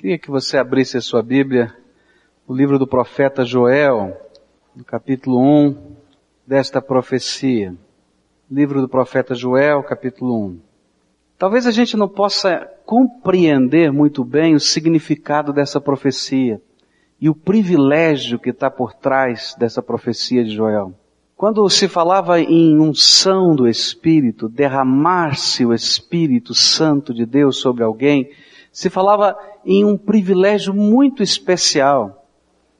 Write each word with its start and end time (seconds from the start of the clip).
Queria 0.00 0.16
que 0.16 0.30
você 0.30 0.56
abrisse 0.56 0.96
a 0.96 1.00
sua 1.02 1.22
Bíblia, 1.22 1.76
o 2.48 2.54
livro 2.54 2.78
do 2.78 2.86
profeta 2.86 3.44
Joel, 3.44 4.18
no 4.74 4.82
capítulo 4.82 5.38
1 5.38 5.76
desta 6.46 6.80
profecia. 6.80 7.74
Livro 8.50 8.80
do 8.80 8.88
profeta 8.88 9.34
Joel, 9.34 9.82
capítulo 9.82 10.46
1. 10.46 10.58
Talvez 11.36 11.66
a 11.66 11.70
gente 11.70 11.98
não 11.98 12.08
possa 12.08 12.66
compreender 12.86 13.92
muito 13.92 14.24
bem 14.24 14.54
o 14.54 14.58
significado 14.58 15.52
dessa 15.52 15.78
profecia 15.78 16.62
e 17.20 17.28
o 17.28 17.34
privilégio 17.34 18.38
que 18.38 18.48
está 18.48 18.70
por 18.70 18.94
trás 18.94 19.54
dessa 19.58 19.82
profecia 19.82 20.42
de 20.42 20.52
Joel. 20.56 20.94
Quando 21.36 21.68
se 21.68 21.86
falava 21.88 22.40
em 22.40 22.78
unção 22.78 23.54
do 23.54 23.68
Espírito, 23.68 24.48
derramar-se 24.48 25.66
o 25.66 25.74
Espírito 25.74 26.54
Santo 26.54 27.12
de 27.12 27.26
Deus 27.26 27.60
sobre 27.60 27.84
alguém, 27.84 28.30
se 28.72 28.88
falava 28.88 29.36
em 29.64 29.84
um 29.84 29.96
privilégio 29.96 30.72
muito 30.72 31.22
especial. 31.22 32.24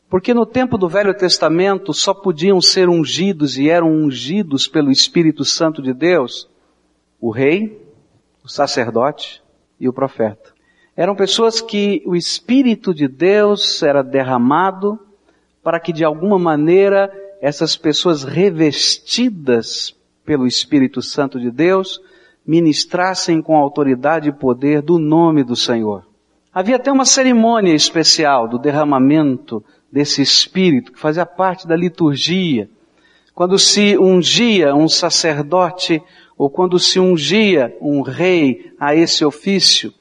Porque 0.09 0.35
no 0.35 0.45
tempo 0.45 0.77
do 0.77 0.89
Velho 0.89 1.15
Testamento 1.15 1.95
só 1.95 2.13
podiam 2.13 2.61
ser 2.61 2.89
ungidos 2.89 3.57
e 3.57 3.69
eram 3.69 3.93
ungidos 3.93 4.67
pelo 4.67 4.91
Espírito 4.91 5.45
Santo 5.45 5.81
de 5.81 5.93
Deus 5.93 6.49
o 7.21 7.31
rei, 7.31 7.81
o 8.43 8.49
sacerdote 8.49 9.43
e 9.79 9.89
o 9.89 9.93
profeta. 9.93 10.53
Eram 10.97 11.15
pessoas 11.15 11.61
que 11.61 12.03
o 12.05 12.17
Espírito 12.17 12.93
de 12.93 13.07
Deus 13.07 13.83
era 13.83 14.03
derramado 14.03 14.99
para 15.63 15.79
que 15.79 15.93
de 15.93 16.05
alguma 16.05 16.39
maneira 16.39 17.13
essas 17.41 17.77
pessoas 17.77 18.25
revestidas 18.25 19.97
pelo 20.25 20.47
Espírito 20.47 21.01
Santo 21.01 21.39
de 21.39 21.51
Deus 21.51 22.01
ministrassem 22.47 23.41
com 23.41 23.57
autoridade 23.57 24.29
e 24.29 24.33
poder 24.33 24.83
do 24.83 24.99
nome 24.99 25.45
do 25.45 25.55
Senhor. 25.55 26.05
Havia 26.53 26.77
até 26.77 26.91
uma 26.91 27.05
cerimônia 27.05 27.75
especial 27.75 28.49
do 28.49 28.59
derramamento 28.59 29.63
desse 29.91 30.21
Espírito, 30.23 30.93
que 30.93 30.99
fazia 30.99 31.25
parte 31.25 31.67
da 31.67 31.77
liturgia. 31.77 32.69
Quando 33.35 33.59
se 33.59 33.97
ungia 33.97 34.75
um 34.75 34.89
sacerdote, 34.89 36.03
ou 36.37 36.51
quando 36.51 36.79
se 36.79 36.99
ungia 36.99 37.77
um 37.81 38.03
rei 38.03 38.73
a 38.81 38.95
esse 38.95 39.25
ofício, 39.25 39.93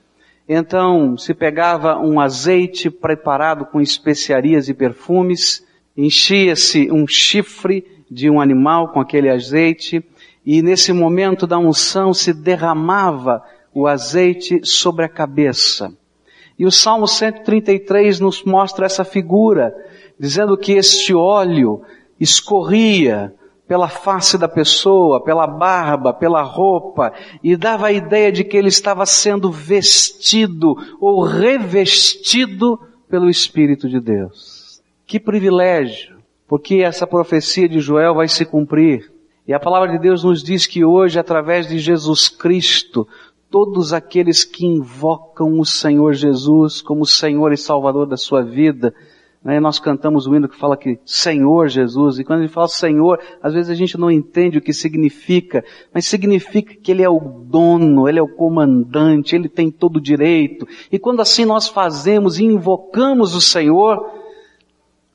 então 0.48 1.18
se 1.18 1.34
pegava 1.34 2.00
um 2.00 2.20
azeite 2.20 2.90
preparado 2.90 3.66
com 3.66 3.80
especiarias 3.80 4.68
e 4.68 4.74
perfumes, 4.74 5.64
enchia-se 5.96 6.92
um 6.92 7.08
chifre 7.08 7.86
de 8.10 8.30
um 8.30 8.42
animal 8.42 8.88
com 8.88 9.00
aquele 9.00 9.30
azeite, 9.30 10.04
e 10.46 10.62
nesse 10.62 10.92
momento 10.94 11.46
da 11.46 11.58
unção 11.58 12.14
se 12.14 12.34
derramava 12.34 13.44
o 13.74 13.88
azeite 13.88 14.62
sobre 14.64 15.06
a 15.06 15.10
cabeça. 15.10 15.94
E 16.58 16.66
o 16.66 16.72
Salmo 16.72 17.08
133 17.08 18.20
nos 18.20 18.44
mostra 18.44 18.86
essa 18.86 19.06
figura, 19.06 19.74
dizendo 20.20 20.58
que 20.58 20.74
este 20.74 21.14
óleo 21.14 21.82
escorria 22.20 23.34
pela 23.66 23.88
face 23.88 24.38
da 24.38 24.48
pessoa, 24.48 25.24
pela 25.24 25.46
barba, 25.46 26.12
pela 26.12 26.42
roupa, 26.42 27.14
e 27.44 27.56
dava 27.56 27.88
a 27.88 27.92
ideia 27.92 28.32
de 28.32 28.44
que 28.44 28.58
ele 28.58 28.68
estava 28.68 29.06
sendo 29.06 29.52
vestido 29.52 30.76
ou 31.00 31.22
revestido 31.22 32.80
pelo 33.08 33.30
Espírito 33.30 33.88
de 33.88 34.00
Deus. 34.00 34.82
Que 35.06 35.20
privilégio, 35.20 36.18
porque 36.48 36.78
essa 36.78 37.06
profecia 37.08 37.70
de 37.70 37.80
Joel 37.80 38.16
vai 38.16 38.28
se 38.28 38.44
cumprir. 38.44 39.12
E 39.50 39.54
a 39.54 39.60
palavra 39.60 39.90
de 39.90 39.98
Deus 39.98 40.24
nos 40.24 40.44
diz 40.44 40.68
que 40.68 40.86
hoje, 40.86 41.18
através 41.18 41.68
de 41.68 41.80
Jesus 41.80 42.30
Cristo, 42.30 43.08
todos 43.50 43.94
aqueles 43.94 44.44
que 44.44 44.64
invocam 44.64 45.60
o 45.60 45.66
Senhor 45.66 46.14
Jesus 46.14 46.84
como 46.84 47.04
Senhor 47.04 47.52
e 47.52 47.58
Salvador 47.58 48.06
da 48.06 48.16
sua 48.16 48.44
vida. 48.44 48.94
Né? 49.44 49.60
Nós 49.60 49.80
cantamos 49.80 50.28
o 50.28 50.36
hino 50.36 50.48
que 50.48 50.56
fala 50.56 50.78
que 50.78 51.00
Senhor 51.04 51.68
Jesus, 51.68 52.20
e 52.20 52.24
quando 52.24 52.42
gente 52.42 52.54
fala 52.54 52.68
Senhor, 52.68 53.20
às 53.42 53.56
vezes 53.56 53.72
a 53.72 53.74
gente 53.74 53.98
não 53.98 54.12
entende 54.12 54.60
o 54.60 54.62
que 54.62 54.72
significa, 54.72 55.66
mas 55.92 56.06
significa 56.06 56.76
que 56.76 56.92
Ele 56.92 57.02
é 57.02 57.10
o 57.10 57.20
dono, 57.20 58.08
Ele 58.08 58.20
é 58.20 58.22
o 58.22 58.36
comandante, 58.36 59.36
Ele 59.36 59.50
tem 59.50 59.72
todo 59.72 59.98
o 59.98 60.02
direito. 60.02 60.68
E 60.92 61.00
quando 61.00 61.22
assim 61.22 61.44
nós 61.44 61.68
fazemos 61.68 62.38
e 62.38 62.44
invocamos 62.44 63.34
o 63.34 63.42
Senhor, 63.42 64.14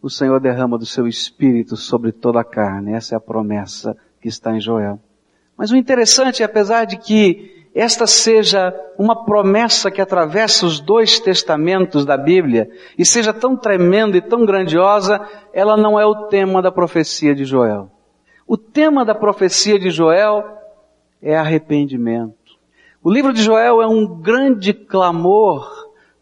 o 0.03 0.11
Senhor 0.11 0.41
derrama 0.41 0.77
do 0.77 0.85
seu 0.85 1.07
Espírito 1.07 1.77
sobre 1.77 2.11
toda 2.11 2.41
a 2.41 2.45
carne. 2.45 2.95
Essa 2.95 3.15
é 3.15 3.17
a 3.17 3.21
promessa 3.21 3.97
que 4.25 4.29
está 4.29 4.57
em 4.57 4.61
Joel. 4.61 4.99
Mas 5.55 5.71
o 5.71 5.77
interessante, 5.77 6.43
apesar 6.43 6.87
de 6.87 6.97
que 6.97 7.69
esta 7.75 8.07
seja 8.07 8.75
uma 8.99 9.27
promessa 9.27 9.91
que 9.91 10.01
atravessa 10.01 10.65
os 10.65 10.81
dois 10.81 11.21
testamentos 11.21 12.07
da 12.07 12.17
Bíblia 12.17 12.71
e 12.97 13.05
seja 13.05 13.35
tão 13.35 13.55
tremenda 13.55 14.17
e 14.17 14.23
tão 14.23 14.47
grandiosa, 14.47 15.21
ela 15.53 15.77
não 15.77 16.01
é 16.01 16.07
o 16.07 16.29
tema 16.29 16.63
da 16.63 16.73
profecia 16.73 17.35
de 17.35 17.45
Joel. 17.45 17.91
O 18.47 18.57
tema 18.57 19.05
da 19.05 19.15
profecia 19.15 19.79
de 19.79 19.91
Joel 19.91 20.43
é 21.21 21.37
arrependimento. 21.37 22.35
O 23.03 23.13
livro 23.13 23.31
de 23.31 23.43
Joel 23.43 23.83
é 23.83 23.87
um 23.87 24.07
grande 24.07 24.73
clamor 24.73 25.71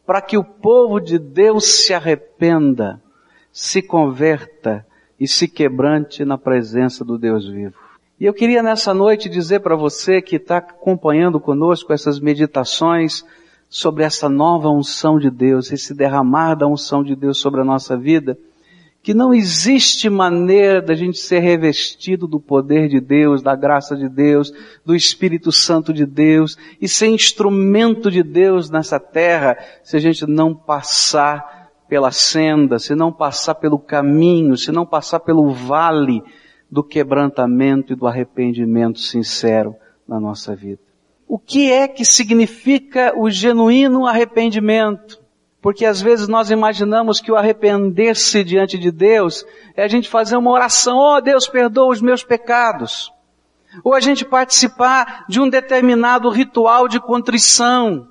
para 0.05 0.21
que 0.21 0.37
o 0.37 0.43
povo 0.43 0.99
de 0.99 1.21
Deus 1.21 1.85
se 1.85 1.95
arrependa, 1.95 3.01
se 3.53 3.81
converta 3.81 4.85
e 5.21 5.29
se 5.29 5.47
quebrante 5.47 6.25
na 6.25 6.37
presença 6.37 7.05
do 7.05 7.17
Deus 7.17 7.49
vivo. 7.49 7.82
E 8.23 8.25
eu 8.25 8.33
queria 8.33 8.63
nessa 8.63 8.95
noite 8.95 9.29
dizer 9.29 9.59
para 9.63 9.75
você 9.75 10.23
que 10.23 10.37
está 10.37 10.59
acompanhando 10.59 11.41
conosco 11.41 11.93
essas 11.93 12.21
meditações 12.21 13.25
sobre 13.69 14.05
essa 14.05 14.29
nova 14.29 14.69
unção 14.69 15.19
de 15.19 15.29
Deus, 15.29 15.73
esse 15.73 15.93
derramar 15.93 16.55
da 16.55 16.69
unção 16.69 17.03
de 17.03 17.17
Deus 17.17 17.41
sobre 17.41 17.63
a 17.63 17.65
nossa 17.65 17.97
vida, 17.97 18.39
que 19.03 19.13
não 19.13 19.35
existe 19.35 20.09
maneira 20.09 20.81
da 20.81 20.95
gente 20.95 21.19
ser 21.19 21.41
revestido 21.41 22.29
do 22.29 22.39
poder 22.39 22.89
de 22.89 23.01
Deus, 23.01 23.43
da 23.43 23.57
graça 23.57 23.97
de 23.97 24.09
Deus, 24.09 24.53
do 24.87 24.95
Espírito 24.95 25.51
Santo 25.51 25.93
de 25.93 26.07
Deus 26.07 26.57
e 26.81 26.87
ser 26.87 27.09
instrumento 27.09 28.09
de 28.09 28.23
Deus 28.23 28.71
nessa 28.71 29.01
terra 29.01 29.59
se 29.83 29.97
a 29.97 29.99
gente 29.99 30.29
não 30.29 30.55
passar 30.55 31.73
pela 31.89 32.13
senda, 32.13 32.79
se 32.79 32.95
não 32.95 33.13
passar 33.13 33.57
pelo 33.57 33.81
caminho, 33.81 34.57
se 34.57 34.71
não 34.71 34.87
passar 34.87 35.19
pelo 35.19 35.51
vale 35.51 36.23
do 36.73 36.83
quebrantamento 36.83 37.93
e 37.93 37.97
do 37.97 38.07
arrependimento 38.07 38.99
sincero 38.99 39.77
na 40.09 40.19
nossa 40.19 40.57
vida. 40.57 40.81
O 41.29 41.39
que 41.39 41.71
é 41.71 41.87
que 41.87 42.03
significa 42.03 43.13
o 43.15 43.29
genuíno 43.29 44.07
arrependimento? 44.07 45.21
Porque 45.61 45.85
às 45.85 46.01
vezes 46.01 46.29
nós 46.29 46.51
imaginamos 46.51 47.21
que 47.21 47.31
o 47.31 47.37
arrepender-se 47.37 48.43
diante 48.43 48.79
de 48.79 48.91
Deus 48.91 49.45
é 49.77 49.85
a 49.85 49.89
gente 49.89 50.09
fazer 50.09 50.39
uma 50.39 50.51
oração, 50.51 50.97
oh 50.97 51.21
Deus 51.21 51.47
perdoa 51.47 51.93
os 51.93 52.01
meus 52.01 52.25
pecados. 52.25 53.13
Ou 53.85 53.93
a 53.93 54.01
gente 54.01 54.25
participar 54.25 55.27
de 55.29 55.43
um 55.43 55.51
determinado 55.51 56.31
ritual 56.31 56.89
de 56.89 56.99
contrição. 56.99 58.09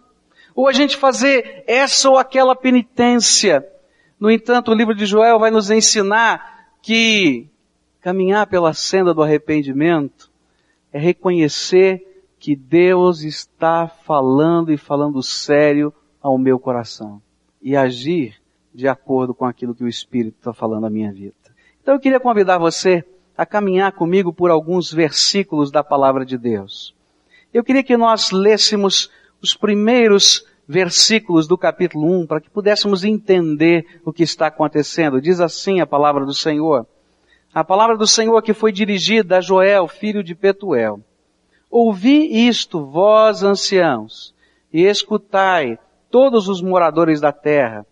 Ou 0.53 0.67
a 0.67 0.71
gente 0.71 0.95
fazer 0.95 1.63
essa 1.65 2.11
ou 2.11 2.17
aquela 2.17 2.55
penitência. 2.55 3.65
No 4.19 4.29
entanto, 4.29 4.71
o 4.71 4.75
livro 4.75 4.93
de 4.93 5.07
Joel 5.07 5.39
vai 5.39 5.49
nos 5.49 5.71
ensinar 5.71 6.69
que 6.81 7.50
Caminhar 8.01 8.47
pela 8.47 8.73
senda 8.73 9.13
do 9.13 9.21
arrependimento 9.21 10.31
é 10.91 10.99
reconhecer 10.99 12.25
que 12.39 12.55
Deus 12.55 13.21
está 13.21 13.87
falando 13.87 14.71
e 14.71 14.77
falando 14.77 15.21
sério 15.21 15.93
ao 16.19 16.37
meu 16.37 16.59
coração 16.59 17.21
e 17.61 17.75
agir 17.75 18.41
de 18.73 18.87
acordo 18.87 19.33
com 19.35 19.45
aquilo 19.45 19.75
que 19.75 19.83
o 19.83 19.87
Espírito 19.87 20.37
está 20.39 20.51
falando 20.51 20.87
à 20.87 20.89
minha 20.89 21.13
vida. 21.13 21.35
Então 21.81 21.93
eu 21.93 21.99
queria 21.99 22.19
convidar 22.19 22.57
você 22.57 23.03
a 23.37 23.45
caminhar 23.45 23.91
comigo 23.91 24.33
por 24.33 24.49
alguns 24.49 24.91
versículos 24.91 25.71
da 25.71 25.83
palavra 25.83 26.25
de 26.25 26.37
Deus. 26.37 26.95
Eu 27.53 27.63
queria 27.63 27.83
que 27.83 27.95
nós 27.95 28.31
lêssemos 28.31 29.11
os 29.41 29.55
primeiros 29.55 30.45
versículos 30.67 31.47
do 31.47 31.57
capítulo 31.57 32.21
1 32.21 32.27
para 32.27 32.41
que 32.41 32.49
pudéssemos 32.49 33.03
entender 33.03 33.85
o 34.05 34.11
que 34.11 34.23
está 34.23 34.47
acontecendo. 34.47 35.21
Diz 35.21 35.39
assim 35.39 35.81
a 35.81 35.87
palavra 35.87 36.25
do 36.25 36.33
Senhor. 36.33 36.87
A 37.53 37.65
palavra 37.65 37.97
do 37.97 38.07
Senhor 38.07 38.41
que 38.41 38.53
foi 38.53 38.71
dirigida 38.71 39.37
a 39.37 39.41
Joel, 39.41 39.85
filho 39.85 40.23
de 40.23 40.33
Petuel. 40.33 41.01
Ouvi 41.69 42.47
isto, 42.47 42.85
vós 42.85 43.43
anciãos, 43.43 44.33
e 44.71 44.83
escutai, 44.83 45.77
todos 46.09 46.47
os 46.47 46.61
moradores 46.61 47.19
da 47.19 47.33
terra. 47.33 47.85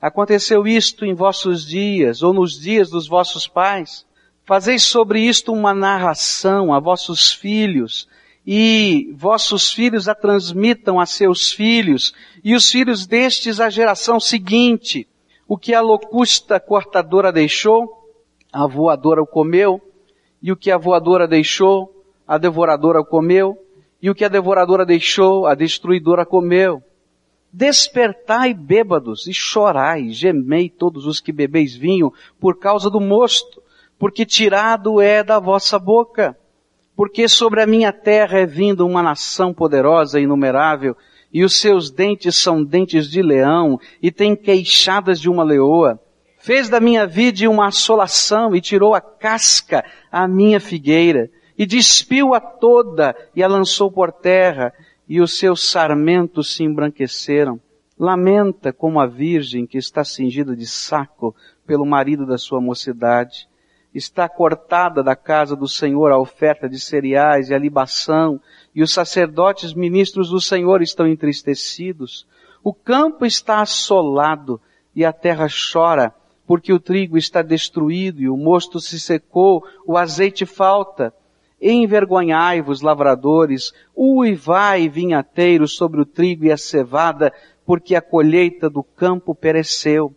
Aconteceu 0.00 0.66
isto 0.66 1.04
em 1.04 1.14
vossos 1.14 1.64
dias, 1.64 2.24
ou 2.24 2.32
nos 2.32 2.58
dias 2.58 2.90
dos 2.90 3.06
vossos 3.06 3.46
pais? 3.46 4.04
Fazeis 4.44 4.82
sobre 4.82 5.20
isto 5.20 5.52
uma 5.52 5.72
narração 5.72 6.74
a 6.74 6.80
vossos 6.80 7.32
filhos, 7.32 8.08
e 8.44 9.12
vossos 9.14 9.72
filhos 9.72 10.08
a 10.08 10.14
transmitam 10.14 10.98
a 10.98 11.06
seus 11.06 11.52
filhos, 11.52 12.12
e 12.42 12.52
os 12.52 12.68
filhos 12.68 13.06
destes 13.06 13.60
à 13.60 13.70
geração 13.70 14.18
seguinte. 14.18 15.06
O 15.46 15.56
que 15.56 15.72
a 15.72 15.80
locusta 15.80 16.58
cortadora 16.58 17.30
deixou, 17.32 18.03
a 18.54 18.68
voadora 18.68 19.20
o 19.20 19.26
comeu, 19.26 19.80
e 20.40 20.52
o 20.52 20.56
que 20.56 20.70
a 20.70 20.78
voadora 20.78 21.26
deixou, 21.26 21.92
a 22.24 22.38
devoradora 22.38 23.02
comeu, 23.02 23.58
e 24.00 24.08
o 24.08 24.14
que 24.14 24.24
a 24.24 24.28
devoradora 24.28 24.86
deixou, 24.86 25.44
a 25.44 25.56
destruidora 25.56 26.24
comeu. 26.24 26.80
Despertai 27.52 28.54
bêbados 28.54 29.26
e 29.26 29.34
chorai, 29.34 30.10
gemei 30.10 30.68
todos 30.68 31.04
os 31.04 31.18
que 31.18 31.32
bebeis 31.32 31.74
vinho 31.74 32.12
por 32.38 32.58
causa 32.58 32.88
do 32.88 33.00
mosto, 33.00 33.60
porque 33.98 34.24
tirado 34.24 35.00
é 35.00 35.24
da 35.24 35.40
vossa 35.40 35.76
boca. 35.76 36.38
Porque 36.94 37.26
sobre 37.26 37.60
a 37.60 37.66
minha 37.66 37.92
terra 37.92 38.38
é 38.38 38.46
vindo 38.46 38.86
uma 38.86 39.02
nação 39.02 39.52
poderosa 39.52 40.20
e 40.20 40.22
inumerável, 40.22 40.96
e 41.32 41.42
os 41.42 41.58
seus 41.58 41.90
dentes 41.90 42.36
são 42.36 42.62
dentes 42.62 43.10
de 43.10 43.20
leão, 43.20 43.80
e 44.00 44.12
tem 44.12 44.36
queixadas 44.36 45.20
de 45.20 45.28
uma 45.28 45.42
leoa. 45.42 45.98
Fez 46.44 46.68
da 46.68 46.78
minha 46.78 47.06
vide 47.06 47.48
uma 47.48 47.68
assolação, 47.68 48.54
e 48.54 48.60
tirou 48.60 48.94
a 48.94 49.00
casca 49.00 49.82
à 50.12 50.28
minha 50.28 50.60
figueira, 50.60 51.30
e 51.56 51.64
despiu-a 51.64 52.38
toda, 52.38 53.16
e 53.34 53.42
a 53.42 53.48
lançou 53.48 53.90
por 53.90 54.12
terra, 54.12 54.70
e 55.08 55.22
os 55.22 55.38
seus 55.38 55.70
sarmentos 55.70 56.54
se 56.54 56.62
embranqueceram. 56.62 57.58
Lamenta 57.98 58.74
como 58.74 59.00
a 59.00 59.06
virgem 59.06 59.66
que 59.66 59.78
está 59.78 60.04
cingida 60.04 60.54
de 60.54 60.66
saco 60.66 61.34
pelo 61.66 61.86
marido 61.86 62.26
da 62.26 62.36
sua 62.36 62.60
mocidade. 62.60 63.48
Está 63.94 64.28
cortada 64.28 65.02
da 65.02 65.16
casa 65.16 65.56
do 65.56 65.66
Senhor 65.66 66.12
a 66.12 66.18
oferta 66.18 66.68
de 66.68 66.78
cereais 66.78 67.48
e 67.48 67.54
a 67.54 67.58
libação, 67.58 68.38
e 68.74 68.82
os 68.82 68.92
sacerdotes 68.92 69.72
ministros 69.72 70.28
do 70.28 70.42
Senhor 70.42 70.82
estão 70.82 71.06
entristecidos. 71.06 72.26
O 72.62 72.74
campo 72.74 73.24
está 73.24 73.62
assolado 73.62 74.60
e 74.94 75.06
a 75.06 75.12
terra 75.12 75.46
chora, 75.72 76.12
porque 76.46 76.72
o 76.72 76.80
trigo 76.80 77.16
está 77.16 77.42
destruído 77.42 78.20
e 78.20 78.28
o 78.28 78.36
mosto 78.36 78.80
se 78.80 79.00
secou, 79.00 79.64
o 79.86 79.96
azeite 79.96 80.44
falta 80.44 81.12
Envergonhai-vos, 81.66 82.82
lavradores, 82.82 83.72
uivai, 83.96 84.86
vinhateiros, 84.86 85.74
sobre 85.74 85.98
o 85.98 86.04
trigo 86.04 86.44
e 86.44 86.52
a 86.52 86.58
cevada, 86.58 87.32
porque 87.64 87.94
a 87.94 88.02
colheita 88.02 88.68
do 88.68 88.82
campo 88.82 89.34
pereceu. 89.34 90.14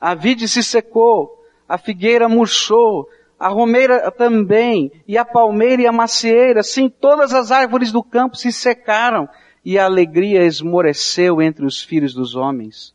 A 0.00 0.16
vide 0.16 0.48
se 0.48 0.64
secou, 0.64 1.44
a 1.68 1.78
figueira 1.78 2.28
murchou, 2.28 3.08
a 3.38 3.46
romeira 3.46 4.10
também, 4.10 4.90
e 5.06 5.16
a 5.16 5.24
palmeira 5.24 5.82
e 5.82 5.86
a 5.86 5.92
macieira, 5.92 6.60
sim, 6.64 6.88
todas 6.88 7.32
as 7.32 7.52
árvores 7.52 7.92
do 7.92 8.02
campo 8.02 8.36
se 8.36 8.50
secaram, 8.50 9.28
e 9.64 9.78
a 9.78 9.84
alegria 9.84 10.42
esmoreceu 10.42 11.40
entre 11.40 11.64
os 11.64 11.80
filhos 11.80 12.14
dos 12.14 12.34
homens. 12.34 12.92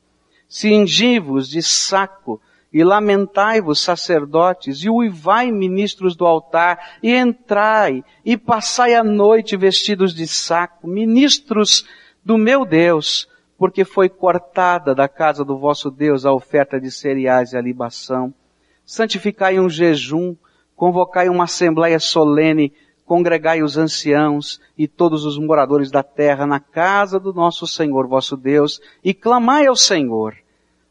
Cingivos 0.50 1.48
de 1.48 1.64
saco, 1.64 2.42
e 2.76 2.84
lamentai-vos, 2.84 3.80
sacerdotes, 3.80 4.84
e 4.84 4.90
uivai, 4.90 5.50
ministros 5.50 6.14
do 6.14 6.26
altar, 6.26 6.98
e 7.02 7.16
entrai, 7.16 8.04
e 8.26 8.36
passai 8.36 8.94
a 8.96 9.02
noite 9.02 9.56
vestidos 9.56 10.14
de 10.14 10.28
saco, 10.28 10.86
ministros 10.86 11.88
do 12.22 12.38
meu 12.38 12.66
Deus, 12.66 13.30
porque 13.58 13.86
foi 13.86 14.10
cortada 14.10 14.94
da 14.94 15.08
casa 15.08 15.46
do 15.46 15.58
vosso 15.58 15.90
Deus 15.90 16.26
a 16.26 16.34
oferta 16.34 16.78
de 16.78 16.92
cereais 16.92 17.54
e 17.54 17.58
a 17.58 17.62
libação. 17.62 18.34
Santificai 18.86 19.58
um 19.58 19.70
jejum, 19.70 20.36
convocai 20.76 21.30
uma 21.30 21.46
assembleia 21.46 21.98
solene, 21.98 22.74
congregai 23.06 23.64
os 23.64 23.78
anciãos 23.78 24.60
e 24.78 24.86
todos 24.86 25.24
os 25.24 25.40
moradores 25.40 25.90
da 25.90 26.04
terra 26.04 26.46
na 26.46 26.60
casa 26.60 27.22
do 27.22 27.32
nosso 27.32 27.66
Senhor 27.66 28.06
vosso 28.06 28.36
Deus, 28.36 28.82
e 29.02 29.14
clamai 29.14 29.66
ao 29.66 29.78
Senhor. 29.78 30.36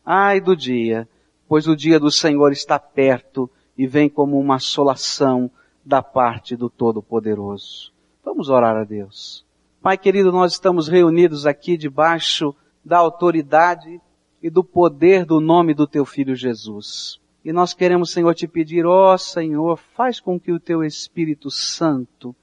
Ai 0.02 0.40
do 0.40 0.56
dia, 0.56 1.06
pois 1.48 1.66
o 1.66 1.76
dia 1.76 1.98
do 2.00 2.10
Senhor 2.10 2.52
está 2.52 2.78
perto 2.78 3.50
e 3.76 3.86
vem 3.86 4.08
como 4.08 4.38
uma 4.38 4.56
assolação 4.56 5.50
da 5.84 6.02
parte 6.02 6.56
do 6.56 6.70
Todo-Poderoso. 6.70 7.92
Vamos 8.24 8.48
orar 8.48 8.76
a 8.76 8.84
Deus. 8.84 9.44
Pai 9.82 9.98
querido, 9.98 10.32
nós 10.32 10.52
estamos 10.52 10.88
reunidos 10.88 11.46
aqui 11.46 11.76
debaixo 11.76 12.54
da 12.84 12.98
autoridade 12.98 14.00
e 14.42 14.48
do 14.48 14.64
poder 14.64 15.24
do 15.24 15.40
nome 15.40 15.74
do 15.74 15.86
Teu 15.86 16.04
Filho 16.04 16.34
Jesus. 16.34 17.20
E 17.44 17.52
nós 17.52 17.74
queremos, 17.74 18.10
Senhor, 18.10 18.34
te 18.34 18.48
pedir, 18.48 18.86
ó 18.86 19.16
Senhor, 19.18 19.78
faz 19.94 20.20
com 20.20 20.40
que 20.40 20.52
o 20.52 20.60
Teu 20.60 20.82
Espírito 20.82 21.50
Santo 21.50 22.34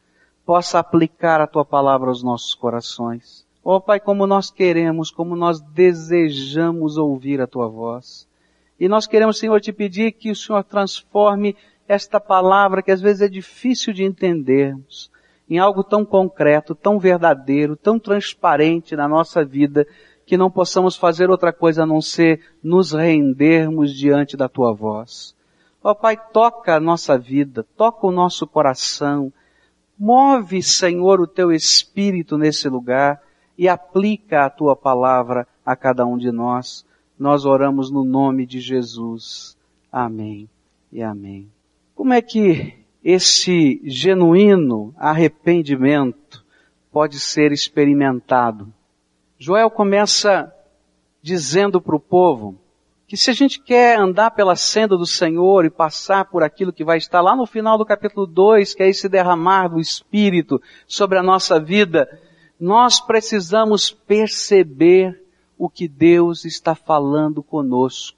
possa 0.45 0.77
aplicar 0.77 1.41
a 1.41 1.47
Tua 1.47 1.65
palavra 1.65 2.09
aos 2.09 2.21
nossos 2.21 2.53
corações. 2.53 3.45
Ó 3.63 3.79
Pai, 3.79 3.99
como 3.99 4.27
nós 4.27 4.51
queremos, 4.51 5.09
como 5.09 5.35
nós 5.35 5.59
desejamos 5.61 6.97
ouvir 6.97 7.41
a 7.41 7.47
Tua 7.47 7.67
voz. 7.67 8.27
E 8.81 8.89
nós 8.89 9.05
queremos, 9.05 9.37
Senhor, 9.37 9.61
te 9.61 9.71
pedir 9.71 10.11
que 10.11 10.31
o 10.31 10.35
Senhor 10.35 10.63
transforme 10.63 11.55
esta 11.87 12.19
palavra 12.19 12.81
que 12.81 12.89
às 12.89 12.99
vezes 12.99 13.21
é 13.21 13.27
difícil 13.27 13.93
de 13.93 14.03
entendermos 14.03 15.11
em 15.47 15.59
algo 15.59 15.83
tão 15.83 16.03
concreto, 16.03 16.73
tão 16.73 16.97
verdadeiro, 16.97 17.75
tão 17.75 17.99
transparente 17.99 18.95
na 18.95 19.07
nossa 19.07 19.45
vida, 19.45 19.85
que 20.25 20.35
não 20.35 20.49
possamos 20.49 20.95
fazer 20.95 21.29
outra 21.29 21.53
coisa 21.53 21.83
a 21.83 21.85
não 21.85 22.01
ser 22.01 22.41
nos 22.63 22.91
rendermos 22.91 23.95
diante 23.95 24.35
da 24.35 24.49
tua 24.49 24.73
voz. 24.73 25.35
Ó 25.83 25.93
Pai, 25.93 26.17
toca 26.33 26.75
a 26.75 26.79
nossa 26.79 27.19
vida, 27.19 27.63
toca 27.77 28.07
o 28.07 28.11
nosso 28.11 28.47
coração, 28.47 29.31
move, 29.95 30.63
Senhor, 30.63 31.21
o 31.21 31.27
teu 31.27 31.51
espírito 31.51 32.35
nesse 32.35 32.67
lugar 32.67 33.21
e 33.55 33.69
aplica 33.69 34.43
a 34.43 34.49
tua 34.49 34.75
palavra 34.75 35.47
a 35.63 35.75
cada 35.75 36.03
um 36.03 36.17
de 36.17 36.31
nós 36.31 36.83
nós 37.21 37.45
oramos 37.45 37.91
no 37.91 38.03
nome 38.03 38.47
de 38.47 38.59
Jesus. 38.59 39.55
Amém 39.91 40.49
e 40.91 41.03
amém. 41.03 41.47
Como 41.93 42.13
é 42.13 42.19
que 42.19 42.73
esse 43.03 43.79
genuíno 43.83 44.91
arrependimento 44.97 46.43
pode 46.91 47.19
ser 47.19 47.51
experimentado? 47.51 48.73
Joel 49.37 49.69
começa 49.69 50.51
dizendo 51.21 51.79
para 51.79 51.95
o 51.95 51.99
povo 51.99 52.57
que 53.05 53.15
se 53.15 53.29
a 53.29 53.33
gente 53.33 53.61
quer 53.61 53.99
andar 53.99 54.31
pela 54.31 54.55
senda 54.55 54.97
do 54.97 55.05
Senhor 55.05 55.63
e 55.63 55.69
passar 55.69 56.25
por 56.25 56.41
aquilo 56.41 56.73
que 56.73 56.83
vai 56.83 56.97
estar 56.97 57.21
lá 57.21 57.35
no 57.35 57.45
final 57.45 57.77
do 57.77 57.85
capítulo 57.85 58.25
2, 58.25 58.73
que 58.73 58.81
é 58.81 58.89
esse 58.89 59.07
derramar 59.07 59.67
do 59.67 59.79
Espírito 59.79 60.59
sobre 60.87 61.19
a 61.19 61.23
nossa 61.23 61.59
vida, 61.59 62.19
nós 62.59 62.99
precisamos 62.99 63.91
perceber 63.91 65.20
o 65.61 65.69
que 65.69 65.87
Deus 65.87 66.43
está 66.43 66.73
falando 66.73 67.43
conosco. 67.43 68.17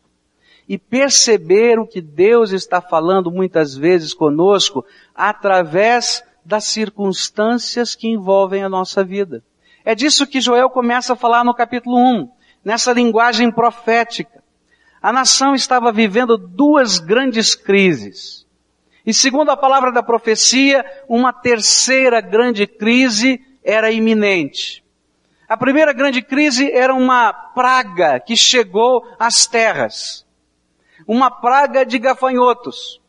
E 0.66 0.78
perceber 0.78 1.78
o 1.78 1.86
que 1.86 2.00
Deus 2.00 2.54
está 2.54 2.80
falando 2.80 3.30
muitas 3.30 3.76
vezes 3.76 4.14
conosco 4.14 4.86
através 5.14 6.24
das 6.46 6.64
circunstâncias 6.64 7.96
que 7.96 8.08
envolvem 8.08 8.64
a 8.64 8.70
nossa 8.70 9.04
vida. 9.04 9.44
É 9.84 9.94
disso 9.94 10.26
que 10.26 10.40
Joel 10.40 10.70
começa 10.70 11.12
a 11.12 11.16
falar 11.18 11.44
no 11.44 11.54
capítulo 11.54 11.98
1, 11.98 12.30
nessa 12.64 12.94
linguagem 12.94 13.52
profética. 13.52 14.42
A 15.02 15.12
nação 15.12 15.54
estava 15.54 15.92
vivendo 15.92 16.38
duas 16.38 16.98
grandes 16.98 17.56
crises. 17.56 18.48
E 19.06 19.14
segundo 19.14 19.52
a 19.52 19.58
palavra 19.58 19.92
da 19.92 20.02
profecia, 20.02 20.86
uma 21.10 21.34
terceira 21.34 22.22
grande 22.22 22.66
crise 22.66 23.38
era 23.62 23.92
iminente. 23.92 24.83
A 25.54 25.58
primeira 25.58 25.94
grande 25.94 26.20
crise 26.24 26.72
era 26.72 26.96
uma 26.96 27.32
praga 27.32 28.20
que 28.20 28.36
chegou 28.36 29.06
às 29.20 29.46
terras. 29.46 30.26
Uma 31.08 31.30
praga 31.30 31.86
de 31.86 32.00
gafanhotos. 32.00 33.00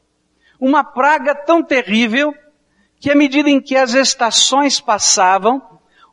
Uma 0.60 0.84
praga 0.84 1.34
tão 1.34 1.62
terrível 1.62 2.34
que 3.00 3.10
à 3.10 3.14
medida 3.14 3.48
em 3.48 3.62
que 3.62 3.74
as 3.74 3.94
estações 3.94 4.78
passavam, 4.78 5.62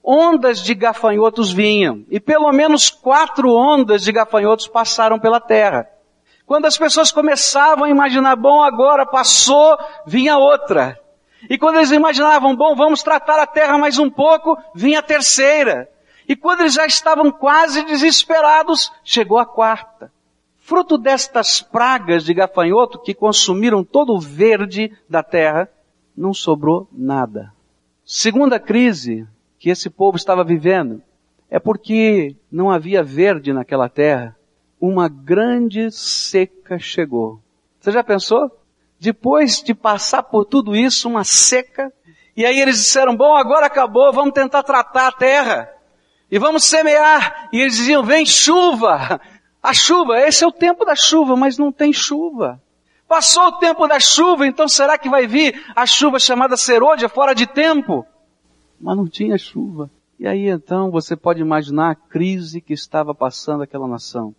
ondas 0.02 0.64
de 0.64 0.74
gafanhotos 0.74 1.52
vinham. 1.52 2.06
E 2.10 2.18
pelo 2.18 2.50
menos 2.54 2.90
quatro 2.90 3.54
ondas 3.54 4.02
de 4.02 4.14
gafanhotos 4.14 4.70
passaram 4.70 5.20
pela 5.20 5.42
terra. 5.42 5.86
Quando 6.46 6.66
as 6.66 6.78
pessoas 6.78 7.12
começavam 7.12 7.84
a 7.84 7.90
imaginar, 7.90 8.38
bom, 8.38 8.64
agora 8.64 9.06
passou, 9.06 9.78
vinha 10.08 10.38
outra. 10.38 10.98
E 11.50 11.58
quando 11.58 11.76
eles 11.76 11.92
imaginavam, 11.92 12.56
bom, 12.56 12.74
vamos 12.74 13.04
tratar 13.04 13.38
a 13.38 13.46
terra 13.46 13.78
mais 13.78 14.00
um 14.00 14.10
pouco, 14.10 14.58
vinha 14.74 15.00
a 15.00 15.04
terceira. 15.04 15.90
E 16.32 16.36
quando 16.38 16.62
eles 16.62 16.76
já 16.76 16.86
estavam 16.86 17.30
quase 17.30 17.84
desesperados, 17.84 18.90
chegou 19.04 19.38
a 19.38 19.46
quarta. 19.46 20.10
Fruto 20.60 20.98
destas 20.98 21.60
pragas 21.62 22.24
de 22.24 22.34
gafanhoto 22.34 22.98
que 23.00 23.14
consumiram 23.14 23.84
todo 23.84 24.14
o 24.14 24.20
verde 24.22 24.98
da 25.10 25.22
terra, 25.22 25.68
não 26.16 26.34
sobrou 26.34 26.88
nada. 26.90 27.52
Segunda 28.06 28.62
crise 28.62 29.28
que 29.60 29.70
esse 29.70 29.90
povo 29.90 30.16
estava 30.16 30.42
vivendo 30.42 31.04
é 31.50 31.60
porque 31.60 32.34
não 32.50 32.72
havia 32.72 33.04
verde 33.04 33.52
naquela 33.52 33.90
terra. 33.90 34.34
Uma 34.80 35.10
grande 35.10 35.92
seca 35.92 36.80
chegou. 36.80 37.42
Você 37.78 37.92
já 37.92 38.06
pensou? 38.06 38.50
Depois 38.98 39.62
de 39.62 39.74
passar 39.74 40.24
por 40.24 40.46
tudo 40.46 40.78
isso, 40.78 41.10
uma 41.10 41.26
seca, 41.26 41.92
e 42.38 42.46
aí 42.46 42.58
eles 42.58 42.78
disseram, 42.78 43.18
bom, 43.18 43.36
agora 43.36 43.66
acabou, 43.66 44.14
vamos 44.14 44.34
tentar 44.34 44.64
tratar 44.64 45.10
a 45.10 45.12
terra 45.12 45.81
e 46.32 46.40
vamos 46.40 46.64
semear. 46.64 47.50
E 47.52 47.60
eles 47.60 47.76
diziam, 47.76 48.04
vem 48.04 48.26
chuva. 48.26 49.20
A 49.62 49.74
chuva, 49.74 50.20
esse 50.22 50.44
é 50.44 50.48
o 50.48 50.52
tempo 50.52 50.86
da 50.86 50.96
chuva, 50.96 51.36
mas 51.36 51.58
não 51.58 51.72
tem 51.72 51.92
chuva. 51.92 52.62
Passou 53.08 53.48
o 53.48 53.58
tempo 53.60 53.86
da 53.88 54.00
chuva, 54.00 54.48
então 54.48 54.70
será 54.70 54.98
que 54.98 55.10
vai 55.10 55.28
vir 55.28 55.62
a 55.76 55.86
chuva 55.86 56.18
chamada 56.18 56.56
serôdia 56.56 57.10
fora 57.10 57.36
de 57.36 57.46
tempo? 57.46 58.06
Mas 58.80 58.96
não 58.96 59.06
tinha 59.06 59.38
chuva. 59.38 59.92
E 60.18 60.26
aí 60.26 60.48
então 60.48 60.90
você 60.90 61.16
pode 61.16 61.42
imaginar 61.42 61.92
a 61.92 61.96
crise 61.96 62.62
que 62.62 62.74
estava 62.74 63.14
passando 63.14 63.64
aquela 63.64 63.88
nação. 63.88 64.34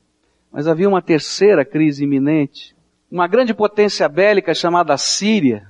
Mas 0.51 0.67
havia 0.67 0.89
uma 0.89 1.03
terceira 1.03 1.65
crise 1.65 2.05
iminente. 2.05 2.75
Uma 3.11 3.27
grande 3.27 3.53
potência 3.53 4.09
bélica 4.09 4.55
chamada 4.55 4.97
Síria 4.97 5.69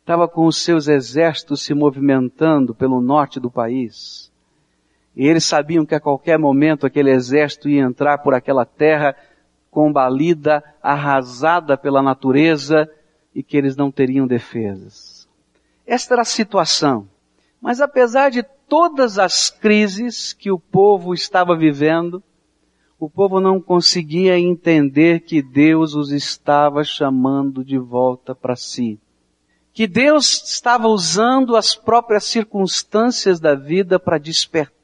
estava 0.00 0.28
com 0.28 0.44
os 0.44 0.62
seus 0.62 0.88
exércitos 0.88 1.62
se 1.62 1.72
movimentando 1.72 2.74
pelo 2.74 3.00
norte 3.00 3.40
do 3.40 3.50
país. 3.50 4.31
E 5.14 5.26
eles 5.26 5.44
sabiam 5.44 5.84
que 5.84 5.94
a 5.94 6.00
qualquer 6.00 6.38
momento 6.38 6.86
aquele 6.86 7.10
exército 7.10 7.68
ia 7.68 7.82
entrar 7.82 8.18
por 8.18 8.34
aquela 8.34 8.64
terra 8.64 9.14
combalida, 9.70 10.62
arrasada 10.82 11.76
pela 11.76 12.02
natureza 12.02 12.88
e 13.34 13.42
que 13.42 13.56
eles 13.56 13.76
não 13.76 13.90
teriam 13.90 14.26
defesas. 14.26 15.28
Esta 15.86 16.14
era 16.14 16.22
a 16.22 16.26
situação. 16.26 17.08
Mas 17.60 17.80
apesar 17.80 18.30
de 18.30 18.42
todas 18.68 19.18
as 19.18 19.50
crises 19.50 20.32
que 20.32 20.50
o 20.50 20.58
povo 20.58 21.14
estava 21.14 21.56
vivendo, 21.56 22.22
o 22.98 23.08
povo 23.08 23.40
não 23.40 23.60
conseguia 23.60 24.38
entender 24.38 25.20
que 25.20 25.42
Deus 25.42 25.94
os 25.94 26.12
estava 26.12 26.84
chamando 26.84 27.64
de 27.64 27.78
volta 27.78 28.34
para 28.34 28.56
si. 28.56 28.98
Que 29.72 29.86
Deus 29.86 30.42
estava 30.44 30.86
usando 30.86 31.56
as 31.56 31.74
próprias 31.74 32.24
circunstâncias 32.24 33.40
da 33.40 33.54
vida 33.54 33.98
para 33.98 34.18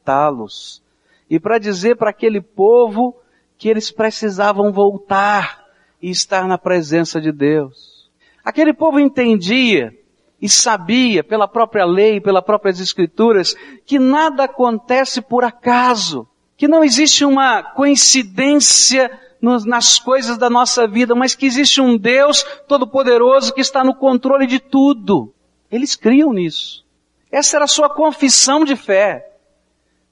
despertá-los 0.09 0.83
e 1.29 1.39
para 1.39 1.59
dizer 1.59 1.97
para 1.97 2.11
aquele 2.11 2.41
povo 2.41 3.15
que 3.59 3.69
eles 3.69 3.91
precisavam 3.91 4.73
voltar 4.73 5.67
e 6.01 6.11
estar 6.11 6.47
na 6.47 6.57
presença 6.57 7.21
de 7.21 7.31
Deus. 7.31 8.11
Aquele 8.43 8.73
povo 8.73 8.99
entendia 8.99 9.95
e 10.41 10.49
sabia 10.49 11.23
pela 11.23 11.47
própria 11.47 11.85
lei, 11.85 12.21
pelas 12.21 12.45
próprias 12.45 12.81
escrituras, 12.81 13.55
que 13.85 13.99
nada 13.99 14.45
acontece 14.45 15.21
por 15.21 15.45
acaso, 15.45 16.27
que 16.57 16.69
não 16.69 16.83
existe 16.83 17.25
uma 17.25 17.63
coincidência 17.63 19.11
nas 19.41 19.99
coisas 19.99 20.39
da 20.39 20.49
nossa 20.49 20.87
vida, 20.87 21.15
mas 21.15 21.35
que 21.35 21.47
existe 21.47 21.81
um 21.81 21.97
Deus 21.97 22.43
todo-poderoso 22.67 23.53
que 23.53 23.61
está 23.61 23.85
no 23.85 23.95
controle 23.95 24.47
de 24.47 24.59
tudo. 24.59 25.33
Eles 25.71 25.95
criam 25.95 26.33
nisso. 26.33 26.85
Essa 27.31 27.57
era 27.59 27.65
a 27.65 27.69
sua 27.69 27.91
confissão 27.91 28.65
de 28.65 28.75
fé. 28.75 29.38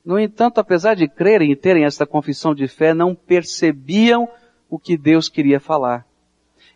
No 0.07 0.21
entanto, 0.21 0.61
apesar 0.61 0.95
de 0.95 1.09
crerem 1.09 1.51
e 1.51 1.57
terem 1.57 1.85
esta 1.85 2.07
confissão 2.07 2.55
de 2.55 2.69
fé, 2.69 2.95
não 2.95 3.13
percebiam 3.13 4.29
o 4.71 4.79
que 4.79 4.97
Deus 4.97 5.29
queria 5.29 5.59
falar. 5.59 6.07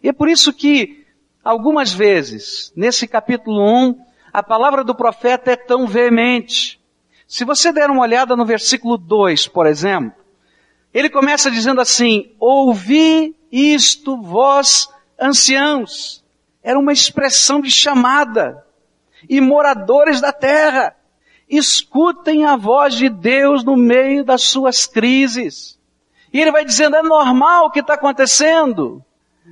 E 0.03 0.09
é 0.09 0.13
por 0.13 0.29
isso 0.29 0.53
que, 0.53 1.07
algumas 1.45 1.93
vezes, 1.93 2.73
nesse 2.75 3.07
capítulo 3.07 3.63
1, 3.63 4.05
a 4.33 4.43
palavra 4.43 4.83
do 4.83 4.97
profeta 4.97 5.53
é 5.53 5.57
tão 5.57 5.87
veemente. 5.87 6.81
Se 7.25 7.45
você 7.45 7.73
der 7.73 7.89
uma 7.89 8.03
olhada 8.03 8.35
no 8.35 8.45
versículo 8.45 8.99
2, 8.99 9.47
por 9.47 9.65
exemplo, 9.65 10.21
ele 10.93 11.09
começa 11.09 11.53
dizendo 11.53 11.81
assim, 11.81 12.35
ouvi 12.41 13.37
isto 13.53 14.21
vós 14.21 14.93
anciãos. 15.21 16.25
Era 16.65 16.81
uma 16.81 16.93
expressão 16.93 17.61
de 17.61 17.71
chamada. 17.71 18.67
E 19.29 19.41
moradores 19.41 20.21
da 20.21 20.33
terra. 20.33 20.97
Escutem 21.50 22.45
a 22.45 22.54
voz 22.54 22.95
de 22.95 23.09
Deus 23.09 23.64
no 23.64 23.76
meio 23.76 24.25
das 24.25 24.42
suas 24.42 24.87
crises. 24.87 25.76
E 26.33 26.40
ele 26.40 26.52
vai 26.52 26.64
dizendo, 26.64 26.95
é 26.95 27.02
normal 27.02 27.66
o 27.66 27.71
que 27.71 27.80
está 27.80 27.95
acontecendo. 27.95 29.04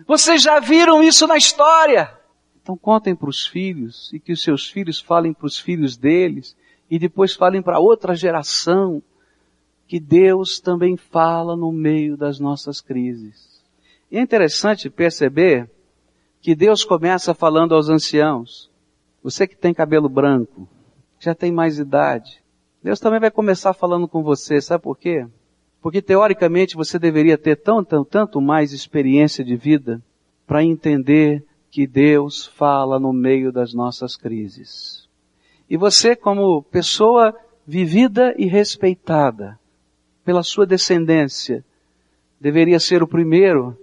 Vocês 0.06 0.40
já 0.40 0.60
viram 0.60 1.02
isso 1.02 1.26
na 1.26 1.36
história. 1.36 2.16
Então 2.62 2.76
contem 2.76 3.16
para 3.16 3.28
os 3.28 3.46
filhos 3.46 4.12
e 4.12 4.20
que 4.20 4.30
os 4.30 4.42
seus 4.42 4.68
filhos 4.70 5.00
falem 5.00 5.32
para 5.32 5.46
os 5.46 5.58
filhos 5.58 5.96
deles 5.96 6.56
e 6.88 6.98
depois 6.98 7.34
falem 7.34 7.60
para 7.60 7.80
outra 7.80 8.14
geração 8.14 9.02
que 9.88 9.98
Deus 9.98 10.60
também 10.60 10.96
fala 10.96 11.56
no 11.56 11.72
meio 11.72 12.16
das 12.16 12.38
nossas 12.38 12.80
crises. 12.80 13.60
E 14.10 14.18
é 14.18 14.20
interessante 14.20 14.88
perceber 14.88 15.68
que 16.40 16.54
Deus 16.54 16.84
começa 16.84 17.34
falando 17.34 17.74
aos 17.74 17.88
anciãos. 17.88 18.70
Você 19.22 19.46
que 19.46 19.56
tem 19.56 19.74
cabelo 19.74 20.08
branco, 20.08 20.68
já 21.18 21.34
tem 21.34 21.52
mais 21.52 21.78
idade. 21.78 22.42
Deus 22.82 23.00
também 23.00 23.20
vai 23.20 23.30
começar 23.30 23.72
falando 23.72 24.06
com 24.06 24.22
você, 24.22 24.60
sabe 24.60 24.82
por 24.82 24.96
quê? 24.96 25.26
Porque 25.80 26.00
teoricamente 26.00 26.76
você 26.76 26.98
deveria 26.98 27.38
ter 27.38 27.56
tão, 27.56 27.84
tanto 27.84 28.40
mais 28.40 28.72
experiência 28.72 29.44
de 29.44 29.56
vida 29.56 30.02
para 30.46 30.64
entender 30.64 31.44
que 31.70 31.86
Deus 31.86 32.46
fala 32.46 32.98
no 32.98 33.12
meio 33.12 33.52
das 33.52 33.74
nossas 33.74 34.16
crises. 34.16 35.08
E 35.68 35.76
você 35.76 36.16
como 36.16 36.62
pessoa 36.62 37.34
vivida 37.66 38.34
e 38.38 38.46
respeitada 38.46 39.58
pela 40.24 40.42
sua 40.42 40.66
descendência, 40.66 41.64
deveria 42.40 42.80
ser 42.80 43.02
o 43.02 43.08
primeiro 43.08 43.76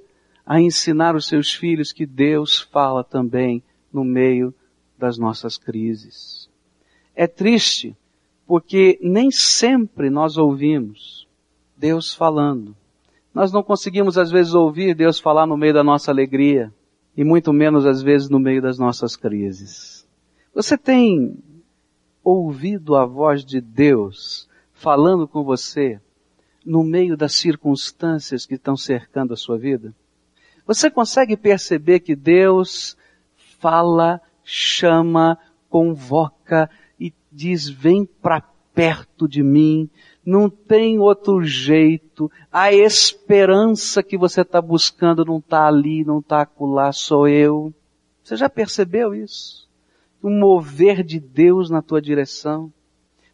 a 0.46 0.60
ensinar 0.60 1.16
os 1.16 1.28
seus 1.28 1.54
filhos 1.54 1.92
que 1.92 2.06
Deus 2.06 2.60
fala 2.60 3.04
também 3.04 3.64
no 3.92 4.04
meio 4.04 4.54
das 4.98 5.18
nossas 5.18 5.58
crises. 5.58 6.45
É 7.16 7.28
triste 7.28 7.96
porque 8.46 9.00
nem 9.02 9.32
sempre 9.32 10.10
nós 10.10 10.38
ouvimos 10.38 11.28
Deus 11.76 12.14
falando. 12.14 12.76
Nós 13.34 13.52
não 13.52 13.64
conseguimos 13.64 14.18
às 14.18 14.32
vezes 14.32 14.54
ouvir 14.54 14.96
Deus 14.96 15.20
falar 15.20 15.46
no 15.46 15.58
meio 15.58 15.74
da 15.74 15.84
nossa 15.84 16.12
alegria 16.12 16.72
e 17.18 17.24
muito 17.24 17.52
menos 17.52 17.86
às 17.86 18.02
vezes 18.02 18.30
no 18.30 18.40
meio 18.40 18.62
das 18.62 18.78
nossas 18.78 19.16
crises. 19.16 20.08
Você 20.54 20.78
tem 20.78 21.38
ouvido 22.24 22.96
a 22.96 23.06
voz 23.06 23.44
de 23.44 23.60
Deus 23.60 24.48
falando 24.74 25.28
com 25.28 25.44
você 25.44 26.00
no 26.66 26.84
meio 26.84 27.16
das 27.16 27.36
circunstâncias 27.36 28.46
que 28.46 28.56
estão 28.56 28.76
cercando 28.76 29.34
a 29.34 29.38
sua 29.38 29.58
vida? 29.58 29.94
Você 30.66 30.90
consegue 30.90 31.38
perceber 31.38 32.00
que 32.00 32.16
Deus 32.16 32.98
fala, 33.60 34.20
chama, 34.44 35.38
convoca, 35.70 36.70
diz: 37.36 37.68
vem 37.68 38.06
para 38.06 38.42
perto 38.74 39.28
de 39.28 39.44
mim, 39.44 39.90
não 40.26 40.50
tem 40.50 41.00
outro 41.00 41.44
jeito, 41.44 42.32
a 42.52 42.74
esperança 42.74 44.02
que 44.02 44.18
você 44.18 44.42
está 44.42 44.62
buscando 44.62 45.24
não 45.24 45.38
está 45.38 45.68
ali, 45.68 46.04
não 46.04 46.20
está 46.20 46.42
acolá, 46.42 46.92
sou 46.92 47.28
eu. 47.28 47.74
Você 48.24 48.36
já 48.36 48.50
percebeu 48.50 49.14
isso? 49.14 49.70
Um 50.24 50.40
mover 50.40 51.04
de 51.04 51.20
Deus 51.20 51.70
na 51.70 51.82
tua 51.82 52.02
direção. 52.02 52.74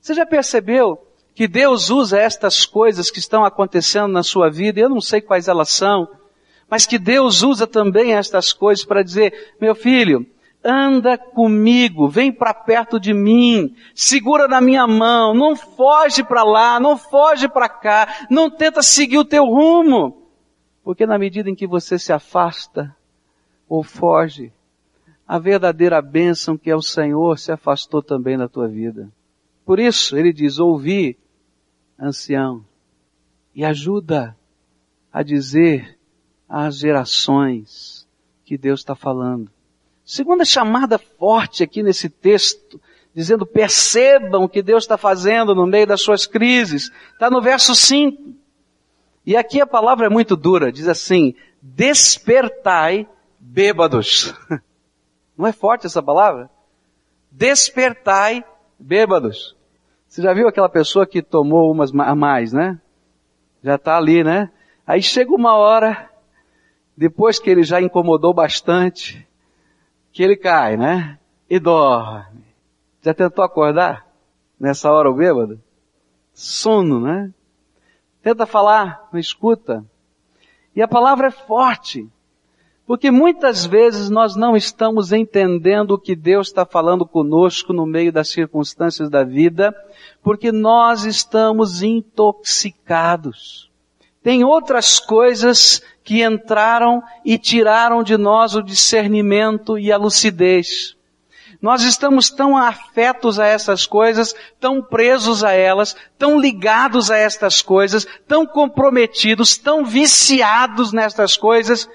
Você 0.01 0.13
já 0.13 0.25
percebeu 0.25 0.99
que 1.33 1.47
Deus 1.47 1.89
usa 1.89 2.19
estas 2.19 2.65
coisas 2.65 3.09
que 3.09 3.19
estão 3.19 3.45
acontecendo 3.45 4.11
na 4.11 4.21
sua 4.21 4.49
vida, 4.49 4.79
eu 4.79 4.89
não 4.89 4.99
sei 4.99 5.21
quais 5.21 5.47
elas 5.47 5.69
são, 5.69 6.07
mas 6.69 6.85
que 6.85 6.99
Deus 6.99 7.41
usa 7.41 7.65
também 7.65 8.13
estas 8.13 8.51
coisas 8.51 8.83
para 8.83 9.01
dizer, 9.01 9.53
meu 9.59 9.73
filho, 9.73 10.25
anda 10.63 11.17
comigo, 11.17 12.07
vem 12.07 12.31
para 12.31 12.53
perto 12.53 12.99
de 12.99 13.13
mim, 13.13 13.75
segura 13.95 14.47
na 14.47 14.61
minha 14.61 14.85
mão, 14.85 15.33
não 15.33 15.55
foge 15.55 16.23
para 16.23 16.43
lá, 16.43 16.79
não 16.79 16.97
foge 16.97 17.47
para 17.47 17.67
cá, 17.67 18.27
não 18.29 18.49
tenta 18.49 18.81
seguir 18.81 19.17
o 19.17 19.25
teu 19.25 19.45
rumo. 19.45 20.21
Porque 20.83 21.05
na 21.05 21.17
medida 21.17 21.49
em 21.49 21.55
que 21.55 21.67
você 21.67 21.97
se 21.97 22.13
afasta 22.13 22.95
ou 23.67 23.83
foge, 23.83 24.51
a 25.27 25.39
verdadeira 25.39 26.01
bênção 26.01 26.57
que 26.57 26.69
é 26.69 26.75
o 26.75 26.81
Senhor 26.81 27.37
se 27.37 27.51
afastou 27.51 28.01
também 28.01 28.37
da 28.37 28.47
tua 28.47 28.67
vida. 28.67 29.11
Por 29.65 29.79
isso, 29.79 30.17
ele 30.17 30.33
diz, 30.33 30.59
ouvi, 30.59 31.17
ancião, 31.97 32.65
e 33.53 33.63
ajuda 33.63 34.35
a 35.11 35.23
dizer 35.23 35.97
às 36.49 36.77
gerações 36.77 38.07
que 38.43 38.57
Deus 38.57 38.81
está 38.81 38.95
falando. 38.95 39.49
Segunda 40.11 40.43
chamada 40.43 40.97
forte 40.97 41.63
aqui 41.63 41.81
nesse 41.81 42.09
texto, 42.09 42.81
dizendo 43.15 43.45
percebam 43.45 44.43
o 44.43 44.49
que 44.49 44.61
Deus 44.61 44.83
está 44.83 44.97
fazendo 44.97 45.55
no 45.55 45.65
meio 45.65 45.87
das 45.87 46.01
suas 46.01 46.27
crises, 46.27 46.91
está 47.13 47.29
no 47.29 47.41
verso 47.41 47.73
5. 47.73 48.35
E 49.25 49.37
aqui 49.37 49.61
a 49.61 49.65
palavra 49.65 50.07
é 50.07 50.09
muito 50.09 50.35
dura, 50.35 50.69
diz 50.69 50.89
assim, 50.89 51.33
despertai 51.61 53.07
bêbados. 53.39 54.35
Não 55.37 55.47
é 55.47 55.53
forte 55.53 55.85
essa 55.85 56.03
palavra? 56.03 56.49
Despertai 57.31 58.43
bêbados. 58.77 59.55
Você 60.09 60.21
já 60.21 60.33
viu 60.33 60.45
aquela 60.45 60.67
pessoa 60.67 61.07
que 61.07 61.21
tomou 61.21 61.71
umas 61.71 61.95
a 61.95 62.15
mais, 62.15 62.51
né? 62.51 62.77
Já 63.63 63.75
está 63.75 63.95
ali, 63.95 64.25
né? 64.25 64.51
Aí 64.85 65.01
chega 65.01 65.33
uma 65.33 65.55
hora, 65.55 66.11
depois 66.97 67.39
que 67.39 67.49
ele 67.49 67.63
já 67.63 67.81
incomodou 67.81 68.33
bastante, 68.33 69.25
que 70.11 70.23
ele 70.23 70.35
cai, 70.35 70.77
né? 70.77 71.17
E 71.49 71.59
dorme. 71.59 72.45
Já 73.01 73.13
tentou 73.13 73.43
acordar? 73.43 74.07
Nessa 74.59 74.91
hora 74.91 75.09
o 75.09 75.15
bêbado? 75.15 75.59
Sono, 76.33 76.99
né? 76.99 77.33
Tenta 78.21 78.45
falar, 78.45 79.09
não 79.11 79.19
escuta. 79.19 79.83
E 80.75 80.81
a 80.81 80.87
palavra 80.87 81.27
é 81.27 81.31
forte. 81.31 82.07
Porque 82.85 83.09
muitas 83.09 83.65
vezes 83.65 84.09
nós 84.09 84.35
não 84.35 84.55
estamos 84.55 85.13
entendendo 85.13 85.91
o 85.91 85.99
que 85.99 86.15
Deus 86.15 86.47
está 86.47 86.65
falando 86.65 87.05
conosco 87.05 87.71
no 87.71 87.85
meio 87.85 88.11
das 88.11 88.29
circunstâncias 88.29 89.09
da 89.09 89.23
vida, 89.23 89.73
porque 90.21 90.51
nós 90.51 91.05
estamos 91.05 91.81
intoxicados. 91.81 93.70
Tem 94.23 94.43
outras 94.43 94.99
coisas 94.99 95.81
que 96.03 96.23
entraram 96.23 97.01
e 97.25 97.37
tiraram 97.37 98.03
de 98.03 98.17
nós 98.17 98.55
o 98.55 98.61
discernimento 98.61 99.77
e 99.79 99.91
a 99.91 99.97
lucidez. 99.97 100.95
Nós 101.61 101.83
estamos 101.83 102.31
tão 102.31 102.57
afetos 102.57 103.39
a 103.39 103.45
essas 103.45 103.85
coisas, 103.85 104.33
tão 104.59 104.81
presos 104.81 105.43
a 105.43 105.51
elas, 105.51 105.95
tão 106.17 106.39
ligados 106.39 107.11
a 107.11 107.17
estas 107.17 107.61
coisas, 107.61 108.07
tão 108.27 108.47
comprometidos, 108.47 109.57
tão 109.57 109.85
viciados 109.85 110.91
nestas 110.91 111.37
coisas, 111.37 111.87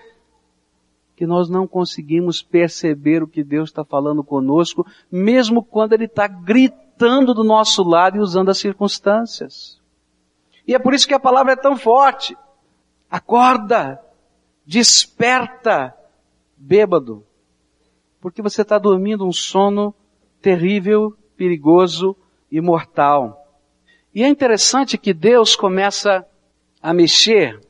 que 1.16 1.26
nós 1.26 1.48
não 1.48 1.66
conseguimos 1.66 2.42
perceber 2.42 3.22
o 3.22 3.26
que 3.26 3.42
Deus 3.42 3.70
está 3.70 3.84
falando 3.84 4.22
conosco, 4.22 4.86
mesmo 5.10 5.64
quando 5.64 5.94
Ele 5.94 6.04
está 6.04 6.28
gritando 6.28 7.34
do 7.34 7.42
nosso 7.42 7.82
lado 7.82 8.18
e 8.18 8.20
usando 8.20 8.50
as 8.50 8.58
circunstâncias. 8.58 9.80
E 10.66 10.74
é 10.74 10.78
por 10.78 10.94
isso 10.94 11.06
que 11.06 11.14
a 11.14 11.20
palavra 11.20 11.52
é 11.52 11.56
tão 11.56 11.76
forte. 11.76 12.36
Acorda, 13.10 14.00
desperta, 14.64 15.94
bêbado, 16.56 17.24
porque 18.20 18.42
você 18.42 18.62
está 18.62 18.78
dormindo 18.78 19.26
um 19.26 19.32
sono 19.32 19.94
terrível, 20.42 21.16
perigoso 21.36 22.16
e 22.50 22.60
mortal. 22.60 23.46
E 24.14 24.22
é 24.22 24.28
interessante 24.28 24.98
que 24.98 25.14
Deus 25.14 25.54
começa 25.54 26.26
a 26.82 26.92
mexer 26.92 27.60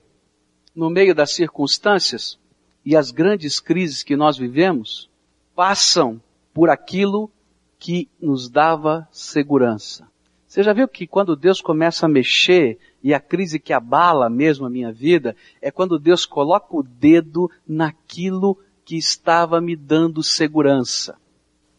no 0.75 0.88
meio 0.88 1.15
das 1.15 1.33
circunstâncias 1.33 2.38
e 2.85 2.97
as 2.97 3.11
grandes 3.11 3.59
crises 3.59 4.03
que 4.03 4.17
nós 4.17 4.38
vivemos 4.38 5.11
passam 5.55 6.21
por 6.55 6.71
aquilo 6.71 7.31
que 7.79 8.09
nos 8.21 8.49
dava 8.49 9.09
segurança. 9.11 10.09
Você 10.57 10.63
já 10.63 10.73
viu 10.73 10.89
que 10.89 11.07
quando 11.07 11.37
Deus 11.37 11.61
começa 11.61 12.07
a 12.07 12.09
mexer 12.09 12.79
e 13.03 13.13
a 13.13 13.21
crise 13.21 13.61
que 13.61 13.75
abala 13.75 14.31
mesmo 14.31 14.65
a 14.65 14.71
minha 14.71 14.91
vida 14.91 15.37
é 15.61 15.71
quando 15.71 15.99
Deus 15.99 16.25
coloca 16.25 16.75
o 16.75 16.83
dedo 16.83 17.51
naquilo 17.69 18.59
que 18.83 18.97
estava 18.97 19.61
me 19.61 19.77
dando 19.77 20.23
segurança. 20.23 21.19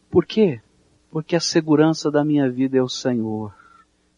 Por 0.08 0.24
quê? 0.24 0.60
Porque 1.10 1.34
a 1.34 1.40
segurança 1.40 2.08
da 2.08 2.24
minha 2.24 2.48
vida 2.48 2.78
é 2.78 2.80
o 2.80 2.88
Senhor. 2.88 3.52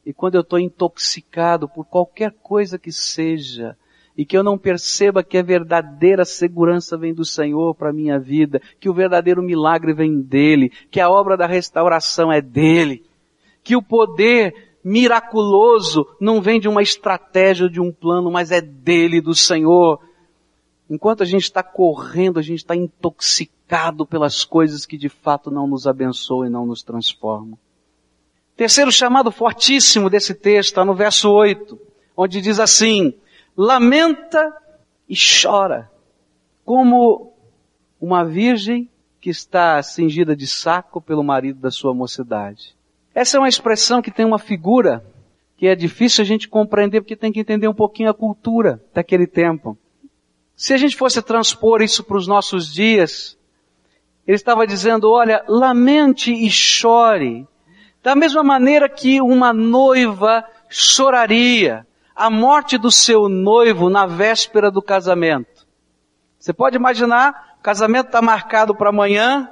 E 0.04 0.12
quando 0.12 0.34
eu 0.34 0.42
estou 0.42 0.58
intoxicado 0.58 1.66
por 1.66 1.86
qualquer 1.86 2.30
coisa 2.42 2.78
que 2.78 2.92
seja, 2.92 3.74
e 4.14 4.26
que 4.26 4.36
eu 4.36 4.42
não 4.42 4.58
perceba 4.58 5.24
que 5.24 5.38
a 5.38 5.42
verdadeira 5.42 6.26
segurança 6.26 6.98
vem 6.98 7.14
do 7.14 7.24
Senhor 7.24 7.74
para 7.74 7.88
a 7.88 7.94
minha 7.94 8.18
vida, 8.18 8.60
que 8.78 8.90
o 8.90 8.94
verdadeiro 8.94 9.42
milagre 9.42 9.94
vem 9.94 10.20
dele, 10.20 10.70
que 10.90 11.00
a 11.00 11.08
obra 11.08 11.34
da 11.34 11.46
restauração 11.46 12.30
é 12.30 12.42
dele, 12.42 13.08
que 13.70 13.76
o 13.76 13.82
poder 13.82 14.74
miraculoso 14.82 16.04
não 16.20 16.42
vem 16.42 16.58
de 16.58 16.68
uma 16.68 16.82
estratégia, 16.82 17.70
de 17.70 17.80
um 17.80 17.92
plano, 17.92 18.28
mas 18.28 18.50
é 18.50 18.60
dele, 18.60 19.20
do 19.20 19.32
Senhor. 19.32 20.00
Enquanto 20.90 21.22
a 21.22 21.24
gente 21.24 21.44
está 21.44 21.62
correndo, 21.62 22.40
a 22.40 22.42
gente 22.42 22.58
está 22.58 22.74
intoxicado 22.74 24.04
pelas 24.04 24.44
coisas 24.44 24.84
que 24.84 24.98
de 24.98 25.08
fato 25.08 25.52
não 25.52 25.68
nos 25.68 25.86
abençoam 25.86 26.46
e 26.46 26.50
não 26.50 26.66
nos 26.66 26.82
transformam. 26.82 27.56
Terceiro 28.56 28.90
chamado 28.90 29.30
fortíssimo 29.30 30.10
desse 30.10 30.34
texto 30.34 30.70
está 30.70 30.84
no 30.84 30.92
verso 30.92 31.30
8, 31.30 31.78
onde 32.16 32.40
diz 32.40 32.58
assim, 32.58 33.14
lamenta 33.56 34.52
e 35.08 35.14
chora, 35.14 35.88
como 36.64 37.32
uma 38.00 38.24
virgem 38.24 38.90
que 39.20 39.30
está 39.30 39.80
cingida 39.80 40.34
de 40.34 40.48
saco 40.48 41.00
pelo 41.00 41.22
marido 41.22 41.60
da 41.60 41.70
sua 41.70 41.94
mocidade. 41.94 42.79
Essa 43.14 43.36
é 43.36 43.40
uma 43.40 43.48
expressão 43.48 44.00
que 44.00 44.10
tem 44.10 44.24
uma 44.24 44.38
figura 44.38 45.04
que 45.56 45.66
é 45.66 45.74
difícil 45.74 46.22
a 46.22 46.26
gente 46.26 46.48
compreender 46.48 47.02
porque 47.02 47.16
tem 47.16 47.30
que 47.30 47.40
entender 47.40 47.68
um 47.68 47.74
pouquinho 47.74 48.08
a 48.08 48.14
cultura 48.14 48.82
daquele 48.94 49.26
tempo. 49.26 49.76
Se 50.56 50.72
a 50.72 50.76
gente 50.76 50.96
fosse 50.96 51.20
transpor 51.20 51.82
isso 51.82 52.02
para 52.02 52.16
os 52.16 52.26
nossos 52.26 52.72
dias, 52.72 53.36
ele 54.26 54.36
estava 54.36 54.66
dizendo, 54.66 55.10
olha, 55.10 55.44
lamente 55.48 56.32
e 56.32 56.50
chore, 56.50 57.46
da 58.02 58.14
mesma 58.14 58.42
maneira 58.42 58.88
que 58.88 59.20
uma 59.20 59.52
noiva 59.52 60.44
choraria 60.68 61.86
a 62.14 62.30
morte 62.30 62.78
do 62.78 62.90
seu 62.90 63.28
noivo 63.28 63.90
na 63.90 64.06
véspera 64.06 64.70
do 64.70 64.80
casamento. 64.80 65.66
Você 66.38 66.52
pode 66.52 66.76
imaginar, 66.76 67.56
o 67.58 67.62
casamento 67.62 68.06
está 68.06 68.22
marcado 68.22 68.74
para 68.74 68.90
amanhã, 68.90 69.48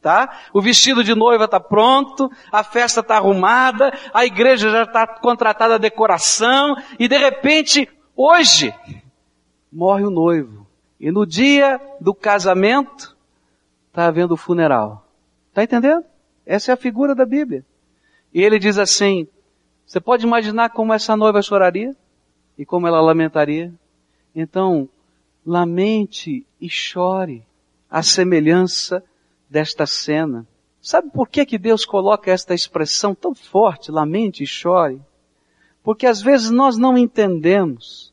tá? 0.00 0.38
O 0.52 0.60
vestido 0.60 1.02
de 1.02 1.14
noiva 1.14 1.44
está 1.44 1.58
pronto, 1.58 2.30
a 2.52 2.62
festa 2.62 3.00
está 3.00 3.16
arrumada, 3.16 3.92
a 4.12 4.24
igreja 4.24 4.70
já 4.70 4.82
está 4.84 5.06
contratada 5.06 5.74
a 5.74 5.78
decoração, 5.78 6.76
e 6.98 7.08
de 7.08 7.16
repente, 7.16 7.88
hoje, 8.16 8.74
morre 9.72 10.04
o 10.04 10.10
noivo. 10.10 10.66
E 11.00 11.10
no 11.10 11.26
dia 11.26 11.80
do 12.00 12.14
casamento, 12.14 13.16
está 13.88 14.06
havendo 14.06 14.34
o 14.34 14.36
funeral. 14.36 15.06
Está 15.48 15.62
entendendo? 15.62 16.04
Essa 16.46 16.72
é 16.72 16.74
a 16.74 16.76
figura 16.76 17.14
da 17.14 17.24
Bíblia. 17.24 17.64
E 18.32 18.42
ele 18.42 18.58
diz 18.58 18.78
assim, 18.78 19.26
você 19.86 20.00
pode 20.00 20.24
imaginar 20.24 20.70
como 20.70 20.92
essa 20.92 21.16
noiva 21.16 21.42
choraria? 21.42 21.96
E 22.56 22.64
como 22.64 22.86
ela 22.86 23.00
lamentaria? 23.00 23.72
Então, 24.34 24.88
lamente 25.46 26.44
e 26.60 26.68
chore 26.68 27.42
a 27.90 28.02
semelhança 28.02 29.02
desta 29.48 29.86
cena. 29.86 30.46
Sabe 30.80 31.10
por 31.10 31.28
que, 31.28 31.44
que 31.44 31.58
Deus 31.58 31.84
coloca 31.84 32.30
esta 32.30 32.54
expressão 32.54 33.14
tão 33.14 33.34
forte, 33.34 33.90
lamente 33.90 34.42
e 34.42 34.46
chore? 34.46 35.00
Porque 35.82 36.06
às 36.06 36.20
vezes 36.20 36.50
nós 36.50 36.76
não 36.76 36.96
entendemos, 36.96 38.12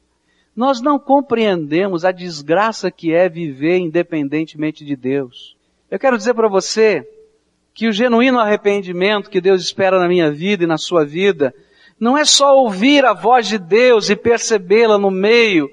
nós 0.56 0.82
não 0.82 0.98
compreendemos 0.98 2.06
a 2.06 2.12
desgraça 2.12 2.90
que 2.90 3.14
é 3.14 3.28
viver 3.28 3.78
independentemente 3.78 4.86
de 4.86 4.96
Deus. 4.96 5.56
Eu 5.92 6.00
quero 6.00 6.18
dizer 6.18 6.34
para 6.34 6.48
você 6.48 7.08
que 7.74 7.88
o 7.88 7.92
genuíno 7.92 8.40
arrependimento 8.40 9.30
que 9.30 9.42
Deus 9.42 9.62
espera 9.62 10.00
na 10.00 10.08
minha 10.08 10.32
vida 10.32 10.64
e 10.64 10.68
na 10.68 10.78
sua 10.78 11.06
vida 11.06 11.54
não 12.00 12.18
é 12.18 12.26
só 12.26 12.58
ouvir 12.58 13.06
a 13.06 13.14
voz 13.14 13.48
de 13.48 13.58
Deus 13.58 14.10
e 14.10 14.16
percebê-la 14.16 14.98
no 14.98 15.12
meio 15.12 15.70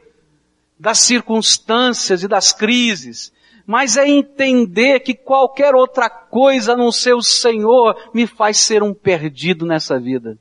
das 0.79 0.99
circunstâncias 0.99 2.25
e 2.25 2.29
das 2.29 2.53
crises, 2.53 3.33
mas 3.67 3.97
é 3.97 4.09
entender 4.09 5.01
que 5.01 5.15
qualquer 5.15 5.75
outra 5.75 6.09
coisa 6.09 6.73
a 6.73 6.77
não 6.77 6.91
ser 6.91 7.15
o 7.15 7.23
Senhor 7.23 7.97
me 8.13 8.27
faz 8.27 8.59
ser 8.59 8.83
um 8.83 8.93
perdido 8.93 9.65
nessa 9.65 9.99
vida. 9.99 10.39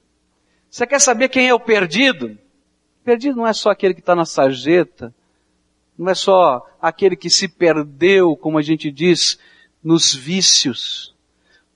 Você 0.69 0.87
quer 0.87 0.99
saber 0.99 1.29
quem 1.29 1.47
é 1.47 1.53
o 1.53 1.59
perdido? 1.59 2.37
Perdido 3.03 3.37
não 3.37 3.47
é 3.47 3.53
só 3.53 3.69
aquele 3.69 3.93
que 3.93 3.99
está 3.99 4.15
na 4.15 4.25
sarjeta, 4.25 5.13
não 5.97 6.09
é 6.09 6.15
só 6.15 6.65
aquele 6.81 7.15
que 7.15 7.29
se 7.29 7.47
perdeu, 7.47 8.35
como 8.35 8.57
a 8.57 8.61
gente 8.61 8.91
diz, 8.91 9.37
nos 9.83 10.13
vícios. 10.13 11.13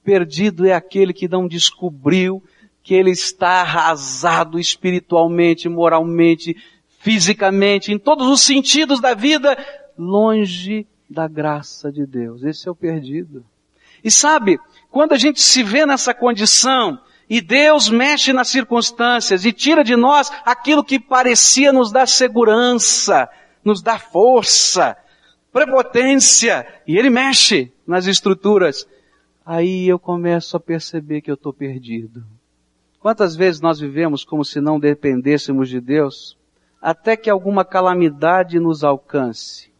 Perdido 0.03 0.65
é 0.65 0.73
aquele 0.73 1.13
que 1.13 1.27
não 1.27 1.47
descobriu 1.47 2.41
que 2.83 2.93
ele 2.93 3.11
está 3.11 3.61
arrasado 3.61 4.59
espiritualmente, 4.59 5.67
moralmente, 5.67 6.55
fisicamente, 6.99 7.91
em 7.91 7.97
todos 7.97 8.27
os 8.27 8.41
sentidos 8.41 9.01
da 9.01 9.13
vida, 9.13 9.57
longe 9.97 10.87
da 11.09 11.27
graça 11.27 11.91
de 11.91 12.05
Deus. 12.05 12.43
Esse 12.43 12.67
é 12.67 12.71
o 12.71 12.75
perdido. 12.75 13.45
E 14.03 14.11
sabe, 14.11 14.59
quando 14.91 15.13
a 15.13 15.17
gente 15.17 15.41
se 15.41 15.63
vê 15.63 15.85
nessa 15.85 16.13
condição, 16.13 16.99
e 17.29 17.41
Deus 17.41 17.89
mexe 17.89 18.31
nas 18.31 18.49
circunstâncias 18.49 19.45
e 19.45 19.51
tira 19.51 19.83
de 19.83 19.95
nós 19.95 20.31
aquilo 20.45 20.83
que 20.83 20.99
parecia 20.99 21.73
nos 21.73 21.91
dar 21.91 22.07
segurança, 22.07 23.27
nos 23.63 23.81
dar 23.81 23.99
força, 23.99 24.95
prepotência, 25.51 26.67
e 26.87 26.97
Ele 26.97 27.09
mexe 27.09 27.71
nas 27.87 28.05
estruturas. 28.05 28.87
Aí 29.43 29.87
eu 29.87 29.97
começo 29.97 30.55
a 30.55 30.59
perceber 30.59 31.21
que 31.21 31.31
eu 31.31 31.35
estou 31.35 31.53
perdido. 31.53 32.23
Quantas 32.99 33.35
vezes 33.35 33.61
nós 33.61 33.79
vivemos 33.79 34.23
como 34.23 34.43
se 34.43 34.59
não 34.59 34.79
dependêssemos 34.79 35.69
de 35.69 35.79
Deus, 35.79 36.37
até 36.81 37.15
que 37.15 37.29
alguma 37.29 37.65
calamidade 37.65 38.59
nos 38.59 38.83
alcance. 38.83 39.71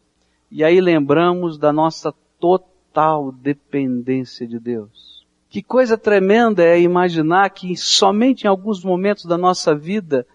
E 0.50 0.62
aí 0.62 0.80
lembramos 0.80 1.58
da 1.58 1.72
nossa 1.72 2.12
total 2.38 3.32
dependência 3.32 4.46
de 4.46 4.58
Deus. 4.58 5.26
Que 5.48 5.62
coisa 5.62 5.96
tremenda 5.96 6.62
é 6.64 6.80
imaginar 6.80 7.50
que 7.50 7.76
somente 7.76 8.44
em 8.44 8.48
alguns 8.48 8.84
momentos 8.84 9.24
da 9.24 9.38
nossa 9.38 9.74
vida, 9.74 10.26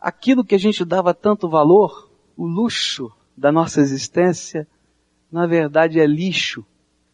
aquilo 0.00 0.44
que 0.44 0.54
a 0.54 0.58
gente 0.58 0.84
dava 0.84 1.14
tanto 1.14 1.48
valor, 1.48 2.10
o 2.36 2.46
luxo 2.46 3.10
da 3.36 3.50
nossa 3.50 3.80
existência, 3.80 4.66
na 5.30 5.46
verdade 5.46 6.00
é 6.00 6.06
lixo. 6.06 6.64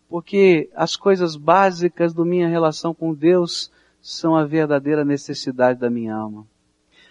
Porque 0.09 0.71
as 0.75 0.97
coisas 0.97 1.37
básicas 1.37 2.13
da 2.13 2.25
minha 2.25 2.49
relação 2.49 2.95
com 2.95 3.15
Deus 3.15 3.71
são 4.01 4.37
a 4.37 4.45
verdadeira 4.45 5.05
necessidade 5.05 5.81
da 5.81 5.89
minha 5.89 6.15
alma. 6.15 6.47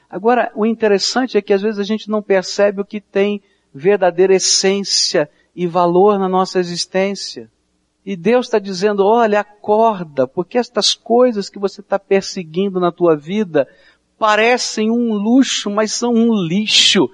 Agora, 0.10 0.52
o 0.56 0.66
interessante 0.66 1.38
é 1.38 1.42
que 1.42 1.54
às 1.54 1.62
vezes 1.62 1.80
a 1.80 1.84
gente 1.84 2.10
não 2.10 2.22
percebe 2.22 2.82
o 2.82 2.86
que 2.86 3.02
tem 3.02 3.42
verdadeira 3.74 4.36
essência 4.36 5.30
e 5.56 5.68
valor 5.68 6.20
na 6.20 6.30
nossa 6.30 6.60
existência. 6.60 7.50
E 8.06 8.16
Deus 8.16 8.48
está 8.48 8.60
dizendo, 8.60 9.06
olha, 9.06 9.40
acorda, 9.40 10.28
porque 10.28 10.58
estas 10.58 10.94
coisas 10.94 11.50
que 11.50 11.58
você 11.58 11.82
está 11.82 11.98
perseguindo 11.98 12.80
na 12.80 12.92
tua 12.92 13.16
vida 13.16 13.68
parecem 14.20 14.92
um 14.92 15.14
luxo, 15.14 15.70
mas 15.70 15.94
são 15.94 16.14
um 16.14 16.34
lixo. 16.34 17.10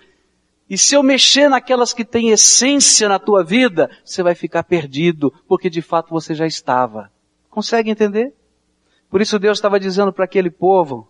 E 0.69 0.78
se 0.78 0.95
eu 0.95 1.02
mexer 1.02 1.50
naquelas 1.50 1.93
que 1.93 2.06
têm 2.06 2.30
essência 2.30 3.10
na 3.10 3.17
tua 3.17 3.43
vida, 3.43 3.89
você 4.04 4.22
vai 4.22 4.36
ficar 4.36 4.63
perdido, 4.63 5.34
porque 5.48 5.69
de 5.69 5.82
fato 5.82 6.10
você 6.12 6.34
já 6.36 6.45
estava. 6.45 7.12
Consegue 7.50 7.89
entender? 7.89 8.34
Por 9.10 9.22
isso 9.22 9.39
Deus 9.39 9.58
estava 9.58 9.80
dizendo 9.80 10.13
para 10.13 10.26
aquele 10.26 10.52
povo, 10.52 11.08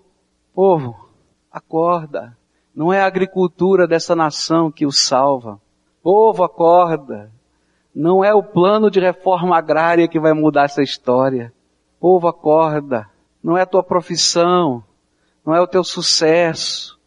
povo, 0.54 1.10
acorda. 1.52 2.38
Não 2.75 2.93
é 2.93 3.01
a 3.01 3.05
agricultura 3.05 3.88
dessa 3.88 4.15
nação 4.15 4.71
que 4.71 4.86
o 4.86 4.91
salva. 4.91 5.60
Povo, 6.01 6.43
acorda. 6.43 7.32
Não 7.93 8.23
é 8.23 8.34
o 8.34 8.43
plano 8.43 8.89
de 8.89 8.99
reforma 8.99 9.58
agrária 9.58 10.08
que 10.08 10.19
vai 10.19 10.34
mudar 10.34 10.65
essa 10.65 10.82
história. 10.82 11.53
Povo, 11.99 12.27
acorda. 12.27 13.10
Não 13.43 13.58
é 13.58 13.62
a 13.62 13.65
tua 13.65 13.84
profissão. 13.84 14.84
Não 15.45 15.53
é 15.53 15.62
o 15.62 15.67
teu 15.67 15.84
sucesso. 15.84 16.99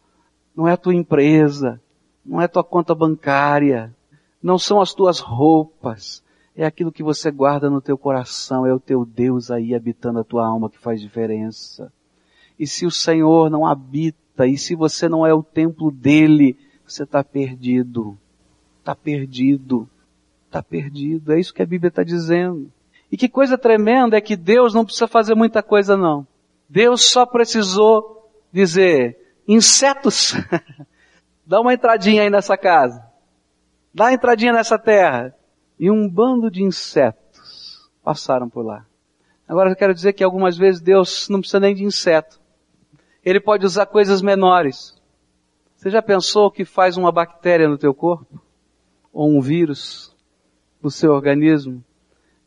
Não 0.55 0.67
é 0.67 0.73
a 0.73 0.77
tua 0.77 0.93
empresa. 0.93 1.81
Não 2.25 2.41
é 2.41 2.45
a 2.45 2.49
tua 2.49 2.63
conta 2.63 2.93
bancária. 2.93 3.95
Não 4.41 4.59
são 4.59 4.81
as 4.81 4.93
tuas 4.93 5.19
roupas. 5.19 6.23
É 6.55 6.65
aquilo 6.65 6.91
que 6.91 7.01
você 7.01 7.31
guarda 7.31 7.69
no 7.69 7.81
teu 7.81 7.97
coração. 7.97 8.65
É 8.65 8.73
o 8.73 8.79
teu 8.79 9.05
Deus 9.05 9.49
aí 9.49 9.73
habitando 9.73 10.19
a 10.19 10.23
tua 10.23 10.45
alma 10.45 10.69
que 10.69 10.77
faz 10.77 11.01
diferença. 11.01 11.91
E 12.63 12.67
se 12.67 12.85
o 12.85 12.91
Senhor 12.91 13.49
não 13.49 13.65
habita, 13.65 14.47
e 14.47 14.57
se 14.57 14.73
você 14.73 15.09
não 15.09 15.27
é 15.27 15.33
o 15.33 15.43
templo 15.43 15.91
dele, 15.91 16.57
você 16.87 17.03
está 17.03 17.21
perdido. 17.21 18.17
Está 18.79 18.95
perdido. 18.95 19.89
Está 20.45 20.63
perdido. 20.63 21.33
É 21.33 21.39
isso 21.41 21.53
que 21.53 21.61
a 21.61 21.65
Bíblia 21.65 21.89
está 21.89 22.03
dizendo. 22.03 22.71
E 23.11 23.17
que 23.17 23.27
coisa 23.27 23.57
tremenda 23.57 24.15
é 24.15 24.21
que 24.21 24.37
Deus 24.37 24.73
não 24.73 24.85
precisa 24.85 25.09
fazer 25.09 25.35
muita 25.35 25.61
coisa 25.61 25.97
não. 25.97 26.25
Deus 26.69 27.01
só 27.01 27.25
precisou 27.25 28.31
dizer, 28.49 29.19
insetos, 29.45 30.33
dá 31.45 31.59
uma 31.59 31.73
entradinha 31.73 32.21
aí 32.21 32.29
nessa 32.29 32.55
casa. 32.55 33.05
Dá 33.93 34.05
uma 34.05 34.13
entradinha 34.13 34.53
nessa 34.53 34.79
terra. 34.79 35.35
E 35.77 35.91
um 35.91 36.07
bando 36.07 36.49
de 36.49 36.63
insetos 36.63 37.91
passaram 38.01 38.47
por 38.47 38.63
lá. 38.63 38.85
Agora 39.45 39.69
eu 39.69 39.75
quero 39.75 39.93
dizer 39.93 40.13
que 40.13 40.23
algumas 40.23 40.55
vezes 40.55 40.79
Deus 40.79 41.27
não 41.27 41.41
precisa 41.41 41.59
nem 41.59 41.75
de 41.75 41.83
inseto. 41.83 42.41
Ele 43.23 43.39
pode 43.39 43.65
usar 43.65 43.85
coisas 43.85 44.21
menores. 44.21 44.95
Você 45.75 45.89
já 45.89 46.01
pensou 46.01 46.47
o 46.47 46.51
que 46.51 46.65
faz 46.65 46.97
uma 46.97 47.11
bactéria 47.11 47.67
no 47.67 47.77
teu 47.77 47.93
corpo? 47.93 48.41
ou 49.13 49.29
um 49.29 49.39
vírus 49.39 50.13
no 50.81 50.89
seu 50.89 51.13
organismo. 51.13 51.83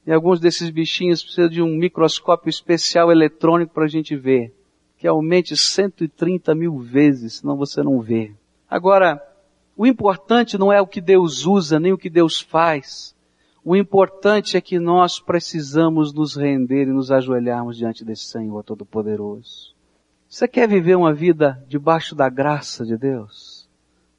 E 0.05 0.12
alguns 0.12 0.41
desses 0.41 0.69
bichinhos 0.69 1.23
precisam 1.23 1.49
de 1.49 1.62
um 1.62 1.77
microscópio 1.77 2.51
especial 2.51 3.11
eletrônico 3.11 3.73
para 3.73 3.85
a 3.85 3.89
gente 3.89 4.17
ver, 4.17 4.53
que 4.99 5.07
aumente 5.07 5.57
130 5.57 6.55
mil 6.55 6.79
vezes, 6.79 7.35
senão 7.35 7.57
você 7.57 7.83
não 7.83 8.01
vê. 8.01 8.33
Agora, 8.69 9.23
o 9.77 9.87
importante 9.87 10.59
não 10.59 10.73
é 10.73 10.81
o 10.81 10.87
que 10.87 11.01
Deus 11.01 11.47
usa, 11.47 11.79
nem 11.79 11.93
o 11.93 11.99
que 11.99 12.11
Deus 12.11 12.41
faz. 12.41 13.15
O 13.65 13.75
importante 13.75 14.57
é 14.57 14.61
que 14.61 14.79
nós 14.79 15.19
precisamos 15.19 16.12
nos 16.12 16.37
render 16.37 16.85
e 16.85 16.93
nos 16.93 17.11
ajoelharmos 17.11 17.77
diante 17.77 18.05
desse 18.05 18.25
Senhor 18.25 18.62
Todo-Poderoso. 18.62 19.76
Você 20.29 20.49
quer 20.49 20.69
viver 20.69 20.97
uma 20.97 21.15
vida 21.15 21.65
debaixo 21.69 22.15
da 22.15 22.29
graça 22.29 22.85
de 22.85 22.97
Deus 22.97 23.69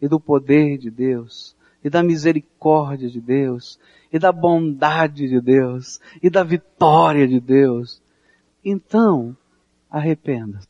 e 0.01 0.07
do 0.07 0.19
poder 0.19 0.77
de 0.77 0.89
Deus? 0.89 1.57
e 1.83 1.89
da 1.89 2.03
misericórdia 2.03 3.09
de 3.09 3.21
Deus, 3.21 3.79
e 4.11 4.19
da 4.19 4.31
bondade 4.31 5.27
de 5.27 5.39
Deus, 5.39 6.01
e 6.21 6.29
da 6.29 6.43
vitória 6.43 7.25
de 7.25 7.39
Deus. 7.39 8.01
Então, 8.63 9.35
arrependa-se. 9.89 10.67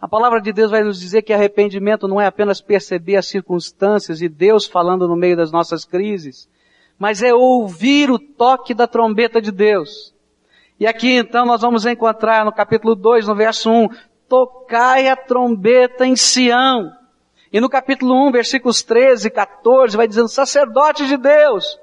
A 0.00 0.08
palavra 0.08 0.40
de 0.40 0.52
Deus 0.52 0.72
vai 0.72 0.82
nos 0.82 0.98
dizer 0.98 1.22
que 1.22 1.32
arrependimento 1.32 2.08
não 2.08 2.20
é 2.20 2.26
apenas 2.26 2.60
perceber 2.60 3.16
as 3.16 3.26
circunstâncias 3.26 4.20
e 4.20 4.28
Deus 4.28 4.66
falando 4.66 5.06
no 5.08 5.16
meio 5.16 5.36
das 5.36 5.52
nossas 5.52 5.84
crises, 5.84 6.48
mas 6.98 7.22
é 7.22 7.32
ouvir 7.32 8.10
o 8.10 8.18
toque 8.18 8.74
da 8.74 8.86
trombeta 8.86 9.40
de 9.40 9.50
Deus. 9.50 10.12
E 10.78 10.86
aqui 10.86 11.12
então 11.12 11.46
nós 11.46 11.60
vamos 11.60 11.86
encontrar 11.86 12.44
no 12.44 12.52
capítulo 12.52 12.94
2, 12.96 13.28
no 13.28 13.34
verso 13.34 13.70
1, 13.70 13.88
tocai 14.28 15.08
a 15.08 15.16
trombeta 15.16 16.06
em 16.06 16.16
Sião. 16.16 16.92
E 17.52 17.60
no 17.60 17.68
capítulo 17.68 18.26
1, 18.28 18.32
versículos 18.32 18.82
13 18.82 19.28
e 19.28 19.30
14, 19.30 19.96
vai 19.96 20.08
dizendo, 20.08 20.28
sacerdote 20.28 21.06
de 21.06 21.16
Deus, 21.16 21.78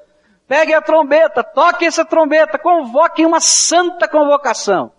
pegue 0.48 0.74
a 0.74 0.82
trombeta, 0.82 1.44
toque 1.44 1.86
essa 1.86 2.04
trombeta, 2.04 2.58
convoque 2.58 3.26
uma 3.26 3.40
santa 3.40 4.08
convocação. 4.08 4.92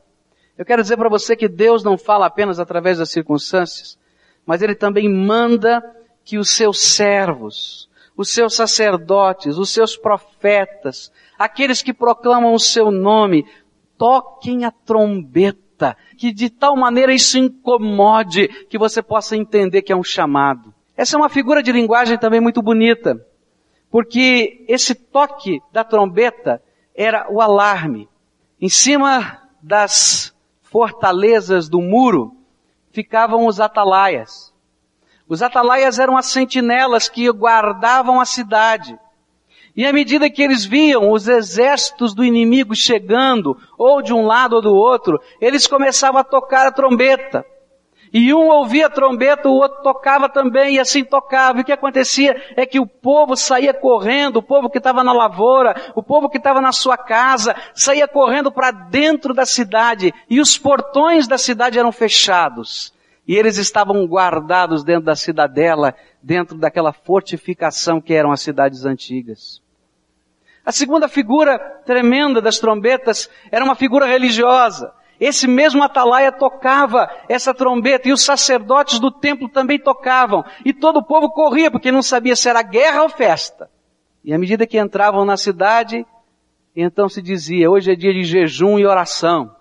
Eu 0.57 0.65
quero 0.65 0.83
dizer 0.83 0.97
para 0.97 1.09
você 1.09 1.37
que 1.37 1.49
Deus 1.49 1.85
não 1.85 1.99
fala 1.99 2.27
apenas 2.27 2.59
através 2.59 2.99
das 2.99 3.11
circunstâncias, 3.11 3.99
mas 4.47 4.63
Ele 4.63 4.75
também 4.75 5.09
manda 5.09 5.83
que 6.25 6.39
os 6.39 6.51
seus 6.51 6.81
servos, 6.81 7.89
os 8.17 8.31
seus 8.31 8.55
sacerdotes, 8.55 9.59
os 9.59 9.71
seus 9.71 9.97
profetas, 9.97 11.13
aqueles 11.39 11.83
que 11.83 11.93
proclamam 11.93 12.55
o 12.55 12.59
seu 12.59 12.91
nome, 12.91 13.47
toquem 13.99 14.65
a 14.65 14.71
trombeta 14.71 15.72
que 16.17 16.33
de 16.33 16.49
tal 16.49 16.77
maneira 16.77 17.13
isso 17.13 17.39
incomode 17.39 18.49
que 18.69 18.79
você 18.79 19.03
possa 19.03 19.37
entender 19.37 19.83
que 19.83 19.93
é 19.93 19.97
um 19.97 20.05
chamado. 20.05 20.73
Essa 20.97 21.17
é 21.17 21.19
uma 21.19 21.29
figura 21.29 21.63
de 21.63 21.73
linguagem 21.73 22.19
também 22.19 22.41
muito 22.41 22.63
bonita, 22.63 23.25
porque 23.91 24.65
esse 24.69 24.95
toque 24.95 25.61
da 25.73 25.83
trombeta 25.83 26.63
era 26.95 27.27
o 27.31 27.41
alarme. 27.41 28.09
Em 28.61 28.69
cima 28.69 29.41
das 29.63 30.35
fortalezas 30.63 31.69
do 31.69 31.81
muro 31.81 32.37
ficavam 32.93 33.47
os 33.47 33.61
atalaias. 33.61 34.53
Os 35.29 35.43
atalaias 35.43 35.99
eram 35.99 36.17
as 36.17 36.27
sentinelas 36.27 37.09
que 37.09 37.31
guardavam 37.31 38.21
a 38.21 38.25
cidade. 38.25 38.99
E 39.75 39.87
à 39.87 39.93
medida 39.93 40.29
que 40.29 40.43
eles 40.43 40.65
viam 40.65 41.11
os 41.11 41.29
exércitos 41.29 42.15
do 42.15 42.23
inimigo 42.23 42.75
chegando, 42.75 43.57
ou 43.79 44.03
de 44.03 44.13
um 44.13 44.27
lado 44.27 44.57
ou 44.57 44.63
do 44.63 44.75
outro, 44.75 45.19
eles 45.41 45.67
começavam 45.67 46.21
a 46.21 46.25
tocar 46.25 46.67
a 46.67 46.73
trombeta. 46.73 47.45
E 48.13 48.35
um 48.35 48.49
ouvia 48.49 48.87
a 48.89 48.91
trombeta, 48.91 49.49
o 49.49 49.55
outro 49.55 49.83
tocava 49.83 50.29
também, 50.29 50.75
e 50.75 50.79
assim 50.79 51.03
tocava. 51.03 51.59
E 51.59 51.63
o 51.63 51.65
que 51.65 51.73
acontecia 51.73 52.37
é 52.55 52.67
que 52.67 52.79
o 52.79 52.87
povo 52.87 53.35
saía 53.35 53.73
correndo, 53.73 54.37
o 54.37 54.43
povo 54.43 54.69
que 54.69 54.77
estava 54.77 55.03
na 55.03 55.15
lavoura, 55.15 55.75
o 55.95 56.03
povo 56.03 56.29
que 56.29 56.37
estava 56.37 56.61
na 56.61 56.73
sua 56.73 56.99
casa, 56.99 57.57
saía 57.75 58.07
correndo 58.07 58.53
para 58.53 58.71
dentro 58.71 59.33
da 59.33 59.47
cidade, 59.47 60.13
e 60.29 60.39
os 60.39 60.59
portões 60.59 61.27
da 61.27 61.39
cidade 61.39 61.79
eram 61.79 61.91
fechados. 61.91 62.93
E 63.27 63.35
eles 63.35 63.57
estavam 63.57 64.05
guardados 64.05 64.85
dentro 64.85 65.05
da 65.05 65.17
cidadela, 65.17 65.95
dentro 66.23 66.59
daquela 66.59 66.93
fortificação 66.93 67.99
que 67.99 68.13
eram 68.13 68.31
as 68.31 68.43
cidades 68.43 68.85
antigas. 68.85 69.62
A 70.65 70.71
segunda 70.71 71.09
figura 71.09 71.59
tremenda 71.85 72.41
das 72.41 72.59
trombetas 72.59 73.29
era 73.51 73.65
uma 73.65 73.75
figura 73.75 74.07
religiosa. 74.07 74.93
Esse 75.19 75.47
mesmo 75.47 75.83
atalaia 75.83 76.33
tocava 76.33 77.09
essa 77.29 77.53
trombeta 77.55 78.09
e 78.09 78.13
os 78.13 78.25
sacerdotes 78.25 78.99
do 78.99 79.11
templo 79.11 79.49
também 79.49 79.79
tocavam. 79.79 80.45
E 80.65 80.73
todo 80.73 80.99
o 80.99 81.05
povo 81.05 81.31
corria 81.31 81.71
porque 81.71 81.93
não 81.93 82.03
sabia 82.03 82.35
se 82.35 82.49
era 82.49 82.63
guerra 82.63 83.03
ou 83.03 83.09
festa. 83.09 83.71
E 84.25 84.33
à 84.33 84.39
medida 84.39 84.67
que 84.67 84.79
entravam 84.79 85.25
na 85.25 85.37
cidade, 85.37 86.07
então 86.75 87.09
se 87.09 87.21
dizia, 87.21 87.71
hoje 87.71 87.93
é 87.93 87.97
dia 87.97 88.13
de 88.13 88.25
jejum 88.25 88.79
e 88.79 88.87
oração, 88.87 89.55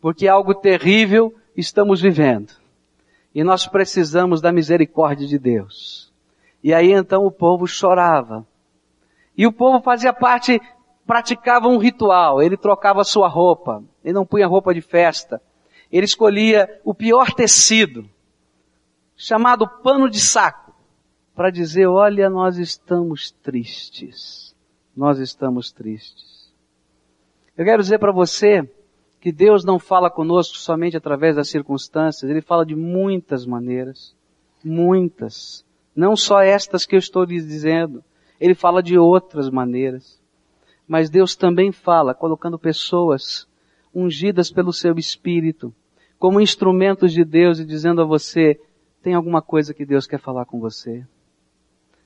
porque 0.00 0.28
algo 0.28 0.54
terrível 0.54 1.34
estamos 1.56 2.00
vivendo. 2.00 2.52
E 3.34 3.42
nós 3.42 3.66
precisamos 3.66 4.40
da 4.40 4.52
misericórdia 4.52 5.26
de 5.26 5.38
Deus. 5.38 6.12
E 6.62 6.72
aí 6.72 6.92
então 6.92 7.24
o 7.24 7.30
povo 7.30 7.66
chorava 7.66 8.46
e 9.38 9.46
o 9.46 9.52
povo 9.52 9.80
fazia 9.80 10.12
parte, 10.12 10.60
praticava 11.06 11.68
um 11.68 11.78
ritual. 11.78 12.42
Ele 12.42 12.56
trocava 12.56 13.04
sua 13.04 13.28
roupa. 13.28 13.84
Ele 14.02 14.14
não 14.14 14.26
punha 14.26 14.48
roupa 14.48 14.74
de 14.74 14.80
festa. 14.80 15.40
Ele 15.92 16.04
escolhia 16.04 16.68
o 16.84 16.92
pior 16.92 17.32
tecido, 17.32 18.10
chamado 19.16 19.68
pano 19.80 20.10
de 20.10 20.18
saco, 20.18 20.74
para 21.36 21.50
dizer, 21.50 21.86
olha, 21.86 22.28
nós 22.28 22.58
estamos 22.58 23.30
tristes. 23.30 24.56
Nós 24.96 25.20
estamos 25.20 25.70
tristes. 25.70 26.52
Eu 27.56 27.64
quero 27.64 27.80
dizer 27.80 28.00
para 28.00 28.10
você 28.10 28.68
que 29.20 29.30
Deus 29.30 29.64
não 29.64 29.78
fala 29.78 30.10
conosco 30.10 30.56
somente 30.56 30.96
através 30.96 31.36
das 31.36 31.48
circunstâncias, 31.48 32.28
Ele 32.28 32.42
fala 32.42 32.66
de 32.66 32.74
muitas 32.74 33.46
maneiras. 33.46 34.16
Muitas. 34.64 35.64
Não 35.94 36.16
só 36.16 36.40
estas 36.40 36.84
que 36.84 36.96
eu 36.96 36.98
estou 36.98 37.22
lhes 37.22 37.46
dizendo. 37.46 38.02
Ele 38.40 38.54
fala 38.54 38.82
de 38.82 38.98
outras 38.98 39.50
maneiras. 39.50 40.20
Mas 40.86 41.10
Deus 41.10 41.36
também 41.36 41.70
fala 41.70 42.14
colocando 42.14 42.58
pessoas 42.58 43.46
ungidas 43.94 44.50
pelo 44.50 44.72
seu 44.72 44.94
Espírito, 44.96 45.72
como 46.18 46.40
instrumentos 46.40 47.12
de 47.12 47.24
Deus 47.24 47.58
e 47.58 47.64
dizendo 47.64 48.02
a 48.02 48.04
você, 48.04 48.60
tem 49.02 49.14
alguma 49.14 49.40
coisa 49.40 49.74
que 49.74 49.84
Deus 49.84 50.06
quer 50.06 50.18
falar 50.18 50.44
com 50.44 50.58
você. 50.58 51.04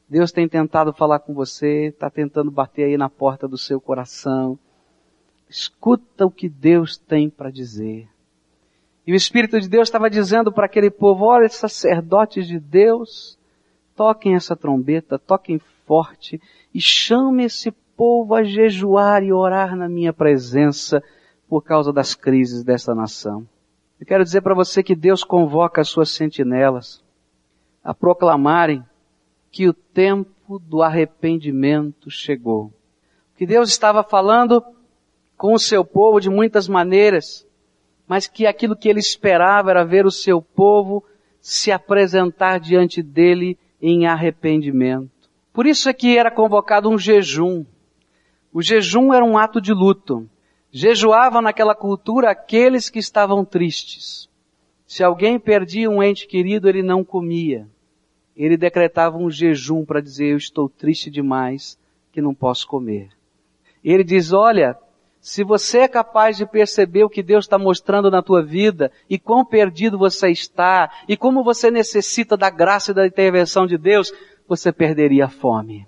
Deus 0.09 0.31
tem 0.31 0.47
tentado 0.47 0.93
falar 0.93 1.21
com 1.21 1.33
você, 1.33 1.87
está 1.87 2.11
tentando 2.11 2.51
bater 2.51 2.85
aí 2.85 2.97
na 2.99 3.09
porta 3.09 3.49
do 3.49 3.57
seu 3.57 3.81
coração. 3.81 4.59
Escuta 5.49 6.27
o 6.27 6.31
que 6.31 6.49
Deus 6.49 6.99
tem 6.99 7.31
para 7.31 7.51
dizer. 7.51 8.09
E 9.07 9.13
o 9.13 9.17
Espírito 9.17 9.59
de 9.61 9.69
Deus 9.69 9.89
estava 9.89 10.11
dizendo 10.11 10.53
para 10.53 10.67
aquele 10.67 10.91
povo, 10.91 11.25
olha, 11.25 11.49
sacerdotes 11.49 12.47
de 12.47 12.61
Deus, 12.61 13.39
toquem 13.97 14.35
essa 14.35 14.55
trombeta, 14.55 15.19
toquem 15.19 15.59
forte 15.93 16.41
e 16.73 16.81
chame 16.81 17.45
esse 17.45 17.71
povo 17.71 18.35
a 18.35 18.43
jejuar 18.43 19.23
e 19.23 19.31
orar 19.31 19.77
na 19.77 19.91
minha 19.91 20.11
presença 20.11 21.05
por 21.47 21.61
causa 21.63 21.93
das 21.93 22.15
crises 22.15 22.65
dessa 22.65 22.95
nação. 22.95 23.47
Eu 24.01 24.07
quero 24.07 24.25
dizer 24.25 24.41
para 24.41 24.55
você 24.55 24.83
que 24.83 24.95
Deus 24.95 25.23
convoca 25.23 25.83
as 25.83 25.91
suas 25.91 26.09
sentinelas 26.09 27.05
a 27.85 27.93
proclamarem 27.93 28.83
que 29.51 29.69
o 29.69 29.75
tempo 29.75 30.59
do 30.59 30.81
arrependimento 30.81 32.11
chegou. 32.11 32.73
Que 33.37 33.45
Deus 33.45 33.69
estava 33.69 34.03
falando 34.03 34.65
com 35.37 35.53
o 35.53 35.59
seu 35.59 35.85
povo 35.85 36.21
de 36.21 36.31
muitas 36.31 36.69
maneiras, 36.69 37.47
mas 38.09 38.27
que 38.27 38.47
aquilo 38.47 38.75
que 38.75 38.89
ele 38.89 39.01
esperava 39.01 39.71
era 39.71 39.85
ver 39.85 40.07
o 40.07 40.11
seu 40.11 40.41
povo 40.41 41.05
se 41.39 41.71
apresentar 41.71 42.59
diante 42.61 43.03
dele 43.03 43.59
em 43.79 44.07
arrependimento. 44.07 45.22
Por 45.53 45.67
isso 45.67 45.89
é 45.89 45.93
que 45.93 46.17
era 46.17 46.31
convocado 46.31 46.89
um 46.89 46.99
jejum. 46.99 47.65
O 48.53 48.63
jejum 48.63 49.13
era 49.13 49.25
um 49.25 49.37
ato 49.37 49.61
de 49.61 49.73
luto. 49.73 50.29
Jejuavam 50.71 51.43
naquela 51.43 51.75
cultura 51.75 52.31
aqueles 52.31 52.89
que 52.89 52.99
estavam 52.99 53.45
tristes. 53.45 54.29
Se 54.87 55.03
alguém 55.03 55.39
perdia 55.39 55.91
um 55.91 56.03
ente 56.03 56.27
querido, 56.27 56.69
ele 56.69 56.83
não 56.83 57.05
comia 57.05 57.69
ele 58.37 58.57
decretava 58.57 59.17
um 59.17 59.31
jejum 59.31 59.85
para 59.85 60.01
dizer, 60.01 60.33
eu 60.33 60.37
estou 60.37 60.69
triste 60.69 61.11
demais 61.11 61.79
que 62.11 62.21
não 62.21 62.35
posso 62.35 62.67
comer. 62.67 63.11
Ele 63.85 64.05
diz, 64.05 64.33
olha, 64.33 64.77
se 65.21 65.45
você 65.45 65.81
é 65.81 65.89
capaz 65.89 66.37
de 66.37 66.47
perceber 66.47 67.05
o 67.05 67.11
que 67.11 67.23
Deus 67.23 67.45
está 67.45 67.59
mostrando 67.59 68.11
na 68.11 68.23
tua 68.23 68.43
vida 68.43 68.91
e 69.09 69.19
quão 69.19 69.45
perdido 69.45 69.99
você 69.99 70.31
está 70.31 70.91
e 71.09 71.17
como 71.17 71.45
você 71.45 71.71
necessita 71.71 72.37
da 72.37 72.51
graça 72.51 72.91
e 72.91 72.95
da 72.95 73.07
intervenção 73.07 73.67
de 73.67 73.77
Deus, 73.77 74.13
você 74.47 74.73
perderia 74.73 75.27
a 75.27 75.29
fome. 75.29 75.87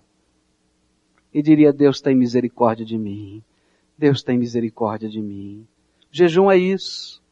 E 1.32 1.42
diria, 1.42 1.72
Deus 1.72 2.00
tem 2.00 2.14
misericórdia 2.14 2.84
de 2.84 2.96
mim. 2.96 3.42
Deus 3.98 4.22
tem 4.22 4.38
misericórdia 4.38 5.08
de 5.08 5.20
mim. 5.20 5.66
jejum 6.10 6.50
é 6.50 6.56
isso. 6.56 7.22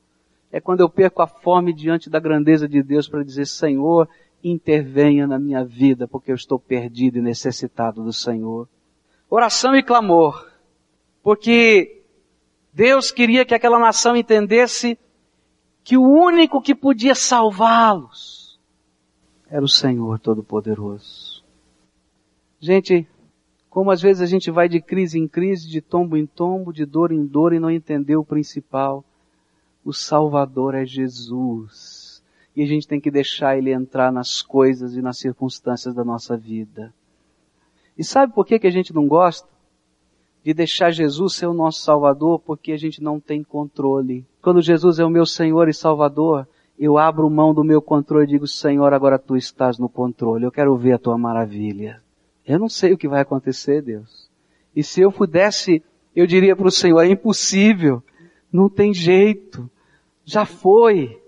É 0.51 0.61
quando 0.61 0.81
eu 0.81 0.89
perco 0.89 1.23
a 1.23 1.27
fome 1.27 1.73
diante 1.73 2.11
da 2.11 2.21
grandeza 2.21 2.69
de 2.69 2.83
Deus 2.83 3.09
para 3.09 3.25
dizer, 3.25 3.47
Senhor, 3.47 4.09
intervenha 4.45 5.27
na 5.27 5.39
minha 5.39 5.65
vida, 5.65 6.07
porque 6.07 6.31
eu 6.31 6.35
estou 6.35 6.59
perdido 6.59 7.19
e 7.19 7.23
necessitado 7.23 8.03
do 8.03 8.13
Senhor. 8.13 8.69
Oração 9.31 9.75
e 9.75 9.83
clamor, 9.83 10.47
porque 11.23 12.03
Deus 12.73 13.11
queria 13.11 13.45
que 13.45 13.55
aquela 13.55 13.79
nação 13.79 14.15
entendesse 14.15 14.99
que 15.83 15.97
o 15.97 16.03
único 16.03 16.61
que 16.61 16.75
podia 16.75 17.15
salvá-los 17.15 18.42
era 19.53 19.63
o 19.63 19.69
Senhor 19.69 20.19
Todo-Poderoso. 20.19 21.45
Gente, 22.59 23.07
como 23.69 23.91
às 23.91 24.01
vezes 24.01 24.23
a 24.23 24.27
gente 24.27 24.51
vai 24.51 24.67
de 24.67 24.81
crise 24.81 25.19
em 25.19 25.29
crise, 25.29 25.69
de 25.69 25.83
tombo 25.83 26.17
em 26.17 26.25
tombo, 26.25 26.73
de 26.73 26.87
dor 26.87 27.13
em 27.13 27.27
dor 27.27 27.53
e 27.53 27.61
não 27.61 27.71
entendeu 27.71 28.21
o 28.21 28.25
principal. 28.25 29.05
O 29.85 29.93
Salvador 29.93 30.75
é 30.75 30.87
Jesus 30.87 32.23
e 32.57 32.63
a 32.63 32.67
gente 32.67 32.89
tem 32.89 32.99
que 32.99 33.11
deixar 33.11 33.59
ele 33.59 33.71
entrar 33.71 34.11
nas 34.11 34.41
coisas 34.41 34.97
e 34.97 35.03
nas 35.03 35.19
circunstâncias 35.19 35.95
da 35.95 36.03
nossa 36.03 36.35
vida. 36.35 36.91
E 37.97 38.03
sabe 38.03 38.33
por 38.33 38.47
que, 38.47 38.59
que 38.59 38.67
a 38.67 38.73
gente 38.73 38.95
não 38.95 39.07
gosta? 39.07 39.47
De 40.43 40.55
deixar 40.55 40.91
Jesus 40.93 41.35
ser 41.35 41.47
o 41.47 41.53
nosso 41.53 41.83
Salvador, 41.83 42.41
porque 42.41 42.73
a 42.73 42.79
gente 42.79 43.03
não 43.03 43.21
tem 43.21 43.45
controle. 43.45 44.25
Quando 44.41 44.63
Jesus 44.63 44.99
é 44.99 45.05
o 45.05 45.11
meu 45.11 45.27
Senhor 45.27 45.69
e 45.69 45.75
Salvador, 45.75 46.49
eu 46.79 46.99
abro 46.99 47.29
mão 47.31 47.55
do 47.55 47.63
meu 47.63 47.81
controle 47.81 48.25
e 48.25 48.29
digo, 48.29 48.47
Senhor, 48.47 48.93
agora 48.93 49.19
tu 49.19 49.37
estás 49.37 49.79
no 49.79 49.89
controle, 49.89 50.45
eu 50.45 50.53
quero 50.53 50.77
ver 50.77 50.95
a 50.95 50.99
tua 50.99 51.17
maravilha. 51.17 52.03
Eu 52.47 52.59
não 52.59 52.69
sei 52.69 52.93
o 52.93 52.99
que 52.99 53.09
vai 53.09 53.21
acontecer, 53.21 53.83
Deus. 53.83 54.31
E 54.75 54.83
se 54.83 55.01
eu 55.01 55.13
pudesse, 55.13 55.83
eu 56.15 56.27
diria 56.27 56.57
para 56.57 56.67
o 56.67 56.71
Senhor, 56.71 57.01
é 57.01 57.09
impossível, 57.09 58.03
não 58.53 58.69
tem 58.69 58.93
jeito, 58.93 59.71
já 60.25 60.45
foi, 60.45 61.21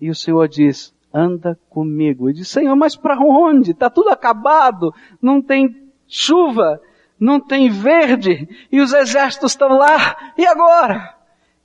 e 0.00 0.08
o 0.08 0.14
Senhor 0.14 0.48
diz, 0.48 0.94
anda 1.12 1.58
comigo. 1.68 2.30
E 2.30 2.32
diz, 2.32 2.48
Senhor, 2.48 2.74
mas 2.74 2.96
para 2.96 3.20
onde? 3.20 3.72
Está 3.72 3.90
tudo 3.90 4.08
acabado, 4.08 4.94
não 5.20 5.42
tem 5.42 5.90
chuva, 6.06 6.80
não 7.18 7.38
tem 7.38 7.68
verde, 7.68 8.48
e 8.70 8.80
os 8.80 8.92
exércitos 8.92 9.52
estão 9.52 9.76
lá, 9.76 10.32
e 10.36 10.46
agora? 10.46 11.16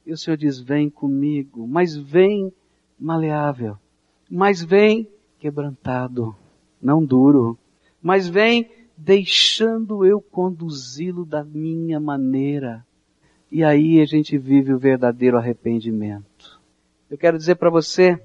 E 0.06 0.12
o 0.12 0.18
Senhor 0.18 0.38
diz, 0.38 0.60
vem 0.60 0.90
comigo, 0.90 1.68
mas 1.68 1.96
vem 1.96 2.54
maleável, 3.00 3.78
mas 4.30 4.64
vem 4.64 5.08
quebrantado, 5.40 6.36
não 6.82 7.04
duro, 7.04 7.58
mas 8.02 8.28
vem 8.28 8.70
deixando 8.98 10.06
eu 10.06 10.20
conduzi-lo 10.20 11.26
da 11.26 11.44
minha 11.44 12.00
maneira. 12.00 12.86
E 13.52 13.64
aí 13.64 14.02
a 14.02 14.06
gente 14.06 14.38
vive 14.38 14.74
o 14.74 14.80
verdadeiro 14.80 15.38
arrependimento. 15.38 16.60
Eu 17.10 17.18
quero 17.18 17.38
dizer 17.38 17.56
para 17.56 17.70
você 17.70 18.20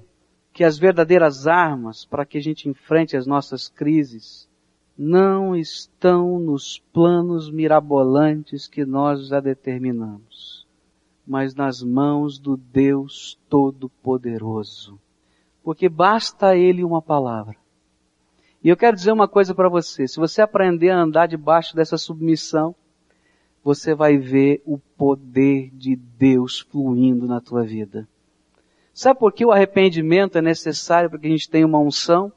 que 0.51 0.63
as 0.63 0.77
verdadeiras 0.77 1.47
armas 1.47 2.05
para 2.05 2.25
que 2.25 2.37
a 2.37 2.41
gente 2.41 2.67
enfrente 2.67 3.15
as 3.15 3.25
nossas 3.25 3.69
crises 3.69 4.49
não 4.97 5.55
estão 5.55 6.39
nos 6.39 6.79
planos 6.91 7.49
mirabolantes 7.49 8.67
que 8.67 8.85
nós 8.85 9.27
já 9.27 9.39
determinamos, 9.39 10.52
mas 11.25 11.55
nas 11.55 11.81
mãos 11.81 12.37
do 12.37 12.57
Deus 12.57 13.39
Todo-Poderoso. 13.49 14.99
Porque 15.63 15.87
basta 15.87 16.47
a 16.47 16.57
Ele 16.57 16.83
uma 16.83 17.01
palavra. 17.01 17.55
E 18.63 18.69
eu 18.69 18.77
quero 18.77 18.95
dizer 18.95 19.11
uma 19.11 19.27
coisa 19.27 19.53
para 19.53 19.67
você, 19.67 20.07
se 20.07 20.19
você 20.19 20.41
aprender 20.41 20.89
a 20.89 21.01
andar 21.01 21.27
debaixo 21.27 21.75
dessa 21.75 21.97
submissão, 21.97 22.75
você 23.63 23.95
vai 23.95 24.17
ver 24.17 24.61
o 24.65 24.77
poder 24.77 25.69
de 25.73 25.95
Deus 25.95 26.59
fluindo 26.59 27.25
na 27.25 27.39
tua 27.39 27.63
vida. 27.63 28.07
Sabe 28.93 29.19
por 29.19 29.33
que 29.33 29.45
o 29.45 29.51
arrependimento 29.51 30.37
é 30.37 30.41
necessário 30.41 31.09
para 31.09 31.19
que 31.19 31.27
a 31.27 31.29
gente 31.29 31.49
tenha 31.49 31.65
uma 31.65 31.79
unção? 31.79 32.31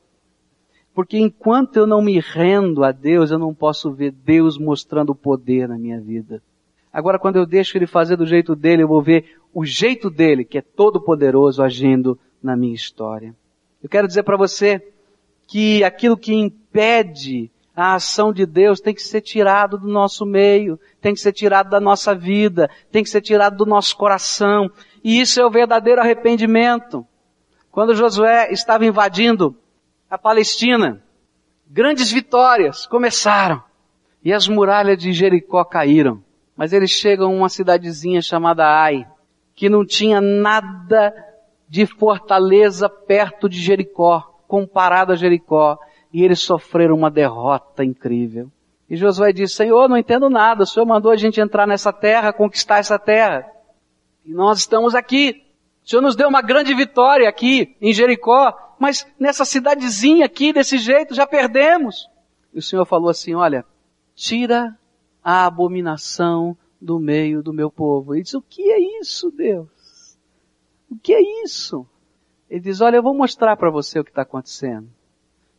Porque 0.94 1.18
enquanto 1.18 1.77
eu 1.77 1.87
não 1.87 2.01
me 2.01 2.18
rendo 2.18 2.83
a 2.83 2.90
Deus, 2.90 3.31
eu 3.31 3.38
não 3.38 3.53
posso 3.53 3.92
ver 3.92 4.12
Deus 4.12 4.57
mostrando 4.57 5.11
o 5.11 5.14
poder 5.14 5.68
na 5.68 5.77
minha 5.77 6.01
vida. 6.01 6.42
Agora, 6.96 7.18
quando 7.18 7.37
eu 7.37 7.44
deixo 7.44 7.76
Ele 7.76 7.87
fazer 7.87 8.16
do 8.16 8.24
jeito 8.24 8.56
dele, 8.56 8.82
eu 8.82 8.88
vou 8.88 9.02
ver 9.02 9.37
o 9.52 9.66
jeito 9.66 10.09
dele, 10.09 10.46
que 10.46 10.56
é 10.56 10.62
todo 10.62 10.98
poderoso, 10.98 11.62
agindo 11.62 12.18
na 12.42 12.56
minha 12.56 12.74
história. 12.74 13.37
Eu 13.82 13.88
quero 13.90 14.09
dizer 14.09 14.22
para 14.22 14.38
você 14.38 14.82
que 15.46 15.85
aquilo 15.85 16.16
que 16.16 16.32
impede 16.32 17.50
a 17.76 17.96
ação 17.96 18.32
de 18.32 18.46
Deus 18.46 18.80
tem 18.80 18.94
que 18.94 19.02
ser 19.02 19.20
tirado 19.20 19.76
do 19.76 19.87
nosso 19.87 20.24
meio, 20.24 20.80
tem 20.98 21.12
que 21.12 21.20
ser 21.20 21.35
tirado 21.35 21.68
da 21.68 21.78
nossa 21.78 22.14
vida, 22.14 22.70
tem 22.90 23.02
que 23.02 23.11
ser 23.11 23.20
tirado 23.20 23.59
do 23.59 23.66
nosso 23.66 23.94
coração. 23.94 24.70
E 25.04 25.20
isso 25.20 25.38
é 25.38 25.44
o 25.44 25.50
verdadeiro 25.50 26.00
arrependimento. 26.00 27.06
Quando 27.70 27.94
Josué 27.94 28.50
estava 28.50 28.87
invadindo 28.87 29.54
a 30.09 30.16
Palestina, 30.16 31.02
grandes 31.66 32.11
vitórias 32.11 32.87
começaram. 32.87 33.62
E 34.24 34.32
as 34.32 34.48
muralhas 34.48 34.96
de 34.96 35.12
Jericó 35.12 35.62
caíram. 35.62 36.24
Mas 36.56 36.72
eles 36.72 36.90
chegam 36.90 37.28
a 37.28 37.34
uma 37.34 37.48
cidadezinha 37.48 38.22
chamada 38.22 38.64
Ai, 38.66 39.06
que 39.54 39.68
não 39.68 39.84
tinha 39.84 40.20
nada 40.20 41.12
de 41.68 41.84
fortaleza 41.86 42.88
perto 42.88 43.48
de 43.48 43.60
Jericó, 43.60 44.20
comparado 44.48 45.12
a 45.12 45.16
Jericó. 45.16 45.78
E 46.12 46.24
eles 46.24 46.40
sofreram 46.40 46.94
uma 46.94 47.10
derrota 47.10 47.84
incrível. 47.84 48.50
E 48.88 48.96
Josué 48.96 49.32
disse, 49.32 49.54
Senhor, 49.54 49.88
não 49.88 49.96
entendo 49.96 50.30
nada, 50.30 50.62
o 50.62 50.66
Senhor 50.66 50.86
mandou 50.86 51.10
a 51.10 51.16
gente 51.16 51.40
entrar 51.40 51.66
nessa 51.66 51.92
terra, 51.92 52.32
conquistar 52.32 52.78
essa 52.78 52.98
terra. 52.98 53.44
E 54.24 54.32
nós 54.32 54.60
estamos 54.60 54.94
aqui. 54.94 55.42
O 55.84 55.88
Senhor 55.88 56.02
nos 56.02 56.16
deu 56.16 56.28
uma 56.28 56.40
grande 56.40 56.72
vitória 56.72 57.28
aqui 57.28 57.76
em 57.80 57.92
Jericó, 57.92 58.52
mas 58.78 59.06
nessa 59.18 59.44
cidadezinha 59.44 60.24
aqui, 60.26 60.52
desse 60.52 60.78
jeito, 60.78 61.14
já 61.14 61.26
perdemos. 61.26 62.08
E 62.54 62.58
o 62.58 62.62
Senhor 62.62 62.84
falou 62.86 63.10
assim, 63.10 63.34
olha, 63.34 63.64
tira 64.14 64.76
a 65.28 65.44
abominação 65.44 66.56
do 66.80 67.00
meio 67.00 67.42
do 67.42 67.52
meu 67.52 67.68
povo. 67.68 68.14
Ele 68.14 68.22
diz, 68.22 68.34
o 68.34 68.40
que 68.40 68.70
é 68.70 69.00
isso, 69.00 69.28
Deus? 69.28 70.16
O 70.88 70.96
que 70.96 71.12
é 71.12 71.42
isso? 71.42 71.84
Ele 72.48 72.60
diz, 72.60 72.80
olha, 72.80 72.94
eu 72.94 73.02
vou 73.02 73.12
mostrar 73.12 73.56
para 73.56 73.68
você 73.68 73.98
o 73.98 74.04
que 74.04 74.10
está 74.12 74.22
acontecendo. 74.22 74.88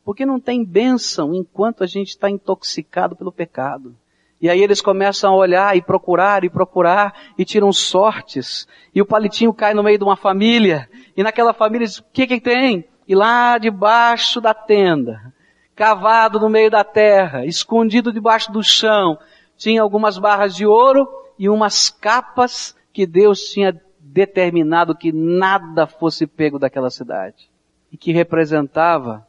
Porque 0.06 0.26
não 0.26 0.40
tem 0.40 0.64
bênção 0.64 1.36
enquanto 1.36 1.84
a 1.84 1.86
gente 1.86 2.08
está 2.08 2.30
intoxicado 2.30 3.14
pelo 3.14 3.30
pecado. 3.30 3.94
E 4.40 4.50
aí 4.50 4.64
eles 4.64 4.80
começam 4.80 5.34
a 5.34 5.36
olhar 5.36 5.76
e 5.76 5.82
procurar 5.82 6.46
e 6.46 6.50
procurar 6.50 7.34
e 7.38 7.44
tiram 7.44 7.74
sortes. 7.74 8.70
E 8.96 9.02
o 9.02 9.06
palitinho 9.06 9.54
cai 9.54 9.74
no 9.74 9.84
meio 9.84 9.98
de 9.98 10.04
uma 10.06 10.16
família. 10.16 10.90
E 11.18 11.22
naquela 11.22 11.54
família 11.54 11.86
diz, 11.86 11.98
o 11.98 12.06
que 12.14 12.26
que 12.26 12.40
tem? 12.40 12.88
E 13.06 13.14
lá 13.14 13.58
debaixo 13.58 14.40
da 14.40 14.54
tenda 14.54 15.34
cavado 15.78 16.40
no 16.40 16.50
meio 16.50 16.72
da 16.72 16.84
terra, 16.84 17.46
escondido 17.46 18.12
debaixo 18.12 18.52
do 18.52 18.64
chão, 18.64 19.20
tinha 19.58 19.82
algumas 19.82 20.18
barras 20.18 20.56
de 20.56 20.66
ouro 20.66 21.08
e 21.38 21.50
umas 21.50 21.90
capas 21.90 22.76
que 22.94 23.06
Deus 23.06 23.42
tinha 23.50 23.80
determinado 24.00 24.96
que 24.96 25.12
nada 25.12 25.86
fosse 25.86 26.26
pego 26.26 26.58
daquela 26.58 26.90
cidade. 26.90 27.50
E 27.92 27.98
que 27.98 28.12
representava 28.12 29.28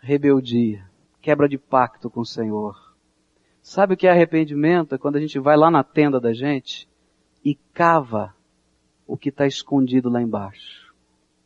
rebeldia, 0.00 0.84
quebra 1.20 1.48
de 1.48 1.56
pacto 1.56 2.10
com 2.10 2.20
o 2.20 2.26
Senhor. 2.26 2.76
Sabe 3.62 3.94
o 3.94 3.96
que 3.96 4.06
é 4.06 4.10
arrependimento? 4.10 4.94
É 4.94 4.98
quando 4.98 5.16
a 5.16 5.20
gente 5.20 5.38
vai 5.38 5.56
lá 5.56 5.70
na 5.70 5.84
tenda 5.84 6.20
da 6.20 6.32
gente 6.32 6.88
e 7.44 7.54
cava 7.72 8.34
o 9.06 9.16
que 9.16 9.28
está 9.28 9.46
escondido 9.46 10.10
lá 10.10 10.20
embaixo. 10.20 10.92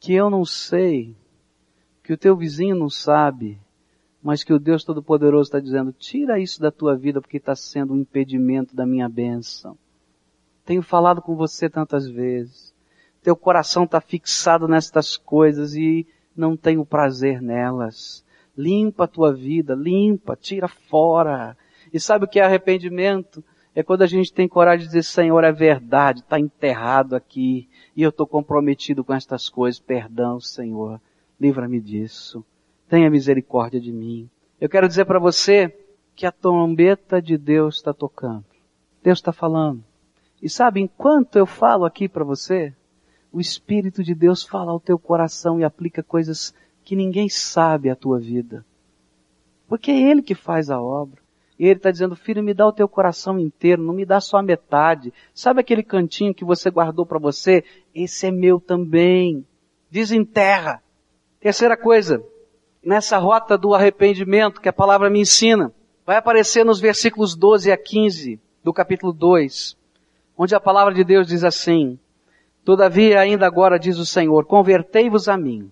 Que 0.01 0.15
eu 0.15 0.31
não 0.31 0.45
sei, 0.45 1.15
que 2.03 2.13
o 2.13 2.17
teu 2.17 2.37
vizinho 2.37 2.75
não 2.75 2.89
sabe, 2.89 3.59
mas 4.27 4.43
que 4.43 4.53
o 4.53 4.59
Deus 4.59 4.83
Todo-Poderoso 4.83 5.47
está 5.47 5.61
dizendo, 5.61 5.93
tira 5.93 6.41
isso 6.41 6.61
da 6.61 6.73
tua 6.73 6.97
vida 6.97 7.21
porque 7.21 7.37
está 7.37 7.55
sendo 7.55 7.95
um 7.95 7.99
impedimento 7.99 8.75
da 8.75 8.85
minha 8.85 9.09
bênção. 9.09 9.79
Tenho 10.65 10.83
falado 10.83 11.23
com 11.23 11.37
você 11.37 11.71
tantas 11.71 12.09
vezes. 12.09 12.75
Teu 13.23 13.37
coração 13.37 13.85
está 13.85 14.01
fixado 14.01 14.67
nestas 14.67 15.17
coisas 15.17 15.77
e 15.77 16.05
não 16.37 16.57
tenho 16.57 16.85
prazer 16.85 17.41
nelas. 17.41 18.25
Limpa 18.59 19.05
a 19.05 19.07
tua 19.07 19.33
vida, 19.33 19.77
limpa, 19.77 20.35
tira 20.35 20.67
fora. 20.67 21.57
E 21.93 22.01
sabe 22.01 22.25
o 22.25 22.29
que 22.29 22.41
é 22.41 22.45
arrependimento? 22.45 23.45
É 23.77 23.83
quando 23.85 24.03
a 24.03 24.09
gente 24.09 24.33
tem 24.33 24.49
coragem 24.49 24.81
de 24.81 24.87
dizer, 24.87 25.05
Senhor, 25.05 25.45
é 25.45 25.53
verdade, 25.53 26.19
está 26.19 26.37
enterrado 26.41 27.15
aqui, 27.15 27.69
e 27.95 28.03
eu 28.03 28.11
estou 28.11 28.27
comprometido 28.27 29.05
com 29.05 29.15
estas 29.15 29.49
coisas, 29.49 29.79
perdão, 29.79 30.41
Senhor, 30.41 31.01
livra-me 31.41 31.81
disso, 31.81 32.45
tenha 32.89 33.11
misericórdia 33.11 33.81
de 33.81 33.93
mim. 33.93 34.29
Eu 34.61 34.69
quero 34.69 34.89
dizer 34.89 35.05
para 35.05 35.19
você 35.19 35.75
que 36.15 36.27
a 36.27 36.33
trombeta 36.33 37.21
de 37.21 37.37
Deus 37.37 37.77
está 37.77 37.93
tocando. 37.93 38.45
Deus 39.03 39.19
está 39.19 39.33
falando. 39.33 39.85
E 40.43 40.49
sabe, 40.49 40.81
enquanto 40.81 41.37
eu 41.37 41.47
falo 41.47 41.85
aqui 41.85 42.09
para 42.09 42.25
você, 42.25 42.75
o 43.33 43.41
Espírito 43.41 44.03
de 44.03 44.15
Deus 44.15 44.43
fala 44.43 44.73
ao 44.73 44.81
teu 44.81 44.99
coração 44.99 45.61
e 45.61 45.65
aplica 45.65 46.03
coisas 46.03 46.55
que 46.85 46.97
ninguém 46.97 47.29
sabe 47.29 47.91
a 47.91 47.97
tua 47.97 48.19
vida. 48.19 48.65
Porque 49.69 49.91
é 49.91 50.01
Ele 50.11 50.23
que 50.23 50.35
faz 50.35 50.71
a 50.71 50.81
obra. 50.81 51.21
E 51.59 51.65
Ele 51.65 51.79
está 51.79 51.91
dizendo, 51.91 52.15
filho, 52.15 52.43
me 52.43 52.55
dá 52.55 52.67
o 52.67 52.73
teu 52.73 52.89
coração 52.89 53.39
inteiro, 53.39 53.83
não 53.83 53.95
me 53.95 54.05
dá 54.05 54.21
só 54.21 54.39
a 54.39 54.43
metade. 54.43 55.13
Sabe 55.35 55.61
aquele 55.61 55.83
cantinho 55.83 56.35
que 56.35 56.45
você 56.45 56.71
guardou 56.71 57.05
para 57.05 57.19
você? 57.19 57.65
Esse 57.95 58.27
é 58.27 58.31
meu 58.31 58.61
também. 58.61 59.45
Desenterra. 59.91 60.83
Terceira 61.41 61.77
coisa, 61.77 62.23
nessa 62.87 63.19
rota 63.19 63.59
do 63.59 63.75
arrependimento 63.75 64.61
que 64.61 64.69
a 64.69 64.73
palavra 64.73 65.11
me 65.11 65.21
ensina, 65.21 65.75
vai 66.07 66.17
aparecer 66.17 66.65
nos 66.65 66.79
versículos 66.79 67.35
12 67.35 67.73
a 67.73 67.77
15 67.77 68.41
do 68.63 68.73
capítulo 68.73 69.13
2, 69.13 69.77
onde 70.39 70.55
a 70.55 70.61
palavra 70.61 70.95
de 70.95 71.03
Deus 71.03 71.27
diz 71.27 71.43
assim, 71.43 71.99
Todavia 72.65 73.19
ainda 73.19 73.45
agora 73.45 73.77
diz 73.77 73.99
o 73.99 74.07
Senhor, 74.07 74.45
convertei-vos 74.45 75.29
a 75.29 75.37
mim, 75.37 75.69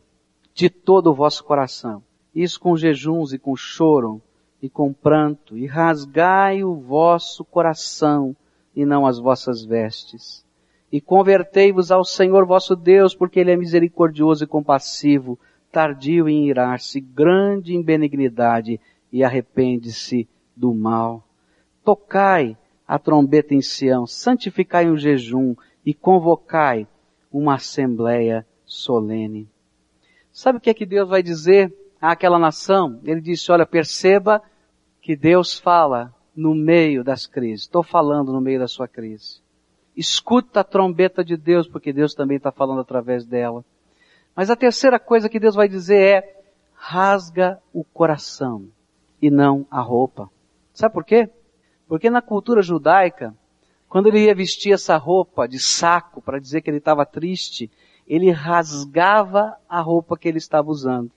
de 0.52 0.68
todo 0.68 1.10
o 1.10 1.14
vosso 1.14 1.44
coração. 1.44 2.02
Isso 2.34 2.58
com 2.58 2.76
jejuns 2.76 3.32
e 3.32 3.38
com 3.38 3.54
choro 3.54 4.20
e 4.60 4.68
com 4.68 4.92
pranto, 4.92 5.56
e 5.56 5.66
rasgai 5.66 6.64
o 6.64 6.74
vosso 6.74 7.44
coração 7.44 8.34
e 8.74 8.84
não 8.84 9.06
as 9.06 9.20
vossas 9.20 9.64
vestes. 9.64 10.44
E 10.90 11.00
convertei-vos 11.00 11.92
ao 11.92 12.04
Senhor 12.04 12.44
vosso 12.44 12.74
Deus, 12.74 13.14
porque 13.14 13.38
Ele 13.38 13.52
é 13.52 13.56
misericordioso 13.56 14.42
e 14.42 14.48
compassivo, 14.48 15.38
tardio 15.74 16.28
em 16.28 16.48
irar-se, 16.48 17.00
grande 17.00 17.74
em 17.74 17.82
benignidade, 17.82 18.80
e 19.12 19.24
arrepende-se 19.24 20.28
do 20.54 20.72
mal. 20.72 21.26
Tocai 21.84 22.56
a 22.86 22.96
trombeta 22.96 23.56
em 23.56 23.60
Sião, 23.60 24.06
santificai 24.06 24.88
o 24.88 24.96
jejum 24.96 25.56
e 25.84 25.92
convocai 25.92 26.86
uma 27.32 27.56
assembleia 27.56 28.46
solene. 28.64 29.48
Sabe 30.30 30.58
o 30.58 30.60
que 30.60 30.70
é 30.70 30.74
que 30.74 30.86
Deus 30.86 31.08
vai 31.08 31.24
dizer 31.24 31.74
àquela 32.00 32.38
nação? 32.38 33.00
Ele 33.02 33.20
disse, 33.20 33.50
olha, 33.50 33.66
perceba 33.66 34.40
que 35.02 35.16
Deus 35.16 35.58
fala 35.58 36.14
no 36.36 36.54
meio 36.54 37.02
das 37.02 37.26
crises. 37.26 37.62
Estou 37.62 37.82
falando 37.82 38.32
no 38.32 38.40
meio 38.40 38.60
da 38.60 38.68
sua 38.68 38.86
crise. 38.86 39.40
Escuta 39.96 40.60
a 40.60 40.64
trombeta 40.64 41.24
de 41.24 41.36
Deus, 41.36 41.66
porque 41.66 41.92
Deus 41.92 42.14
também 42.14 42.36
está 42.36 42.52
falando 42.52 42.80
através 42.80 43.26
dela. 43.26 43.64
Mas 44.34 44.50
a 44.50 44.56
terceira 44.56 44.98
coisa 44.98 45.28
que 45.28 45.38
Deus 45.38 45.54
vai 45.54 45.68
dizer 45.68 46.00
é, 46.00 46.42
rasga 46.74 47.60
o 47.72 47.84
coração 47.84 48.68
e 49.22 49.30
não 49.30 49.66
a 49.70 49.80
roupa. 49.80 50.28
Sabe 50.72 50.92
por 50.92 51.04
quê? 51.04 51.30
Porque 51.86 52.10
na 52.10 52.20
cultura 52.20 52.60
judaica, 52.60 53.34
quando 53.88 54.08
ele 54.08 54.24
ia 54.24 54.34
vestir 54.34 54.72
essa 54.72 54.96
roupa 54.96 55.46
de 55.46 55.58
saco 55.58 56.20
para 56.20 56.40
dizer 56.40 56.62
que 56.62 56.70
ele 56.70 56.78
estava 56.78 57.06
triste, 57.06 57.70
ele 58.06 58.30
rasgava 58.30 59.56
a 59.68 59.80
roupa 59.80 60.18
que 60.18 60.28
ele 60.28 60.38
estava 60.38 60.68
usando. 60.68 61.10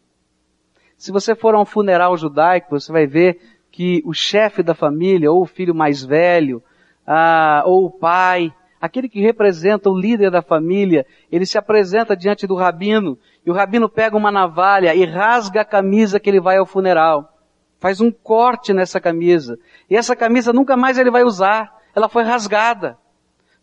Se 0.98 1.12
você 1.12 1.36
for 1.36 1.54
a 1.56 1.60
um 1.60 1.66
funeral 1.66 2.16
judaico, 2.18 2.80
você 2.80 2.92
vai 2.92 3.06
ver 3.06 3.40
que 3.72 4.02
o 4.06 4.14
chefe 4.14 4.64
da 4.64 4.74
família, 4.74 5.32
ou 5.32 5.42
o 5.42 5.46
filho 5.46 5.76
mais 5.76 6.04
velho, 6.04 6.64
ah, 7.06 7.64
ou 7.66 7.86
o 7.86 7.92
pai, 7.92 8.54
aquele 8.80 9.10
que 9.10 9.22
representa 9.22 9.90
o 9.90 9.98
líder 9.98 10.32
da 10.32 10.42
família, 10.42 11.06
ele 11.32 11.46
se 11.46 11.58
apresenta 11.58 12.16
diante 12.16 12.46
do 12.46 12.56
rabino, 12.56 13.18
e 13.46 13.50
o 13.50 13.54
rabino 13.54 13.90
pega 13.90 14.16
uma 14.16 14.32
navalha 14.32 14.94
e 14.94 15.06
rasga 15.06 15.62
a 15.62 15.66
camisa 15.66 16.20
que 16.20 16.30
ele 16.30 16.40
vai 16.40 16.58
ao 16.58 16.66
funeral. 16.66 17.34
Faz 17.80 18.02
um 18.02 18.12
corte 18.12 18.74
nessa 18.74 19.00
camisa. 19.00 19.60
E 19.90 19.96
essa 19.96 20.16
camisa 20.16 20.52
nunca 20.52 20.76
mais 20.76 20.98
ele 20.98 21.12
vai 21.12 21.24
usar. 21.24 21.76
Ela 21.96 22.10
foi 22.10 22.24
rasgada. 22.24 22.98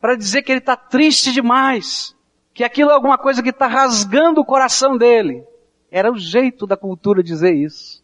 Para 0.01 0.17
dizer 0.17 0.43
que 0.43 0.53
ele 0.53 0.61
está 0.61 0.77
triste 0.77 1.33
demais 1.33 2.15
que 2.55 2.63
aquilo 2.63 2.91
é 2.91 2.95
alguma 2.95 3.19
coisa 3.19 3.43
que 3.43 3.51
está 3.51 3.67
rasgando 3.67 4.41
o 4.41 4.45
coração 4.45 4.97
dele. 4.97 5.45
Era 5.91 6.11
o 6.11 6.17
jeito 6.17 6.67
da 6.67 6.77
cultura 6.77 7.23
dizer 7.23 7.53
isso. 7.53 8.03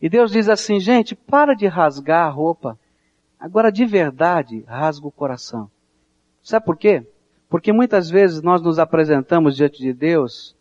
E 0.00 0.08
Deus 0.08 0.30
diz 0.30 0.48
assim, 0.48 0.78
gente, 0.78 1.14
para 1.14 1.54
de 1.54 1.66
rasgar 1.66 2.26
a 2.26 2.30
roupa. 2.30 2.78
Agora 3.38 3.72
de 3.72 3.86
verdade, 3.86 4.62
rasga 4.68 5.06
o 5.06 5.10
coração. 5.10 5.70
Sabe 6.42 6.64
por 6.64 6.76
quê? 6.76 7.06
Porque 7.48 7.72
muitas 7.72 8.08
vezes 8.08 8.42
nós 8.42 8.62
nos 8.62 8.78
apresentamos 8.78 9.56
diante 9.56 9.82
de 9.82 9.92
Deus, 9.92 10.56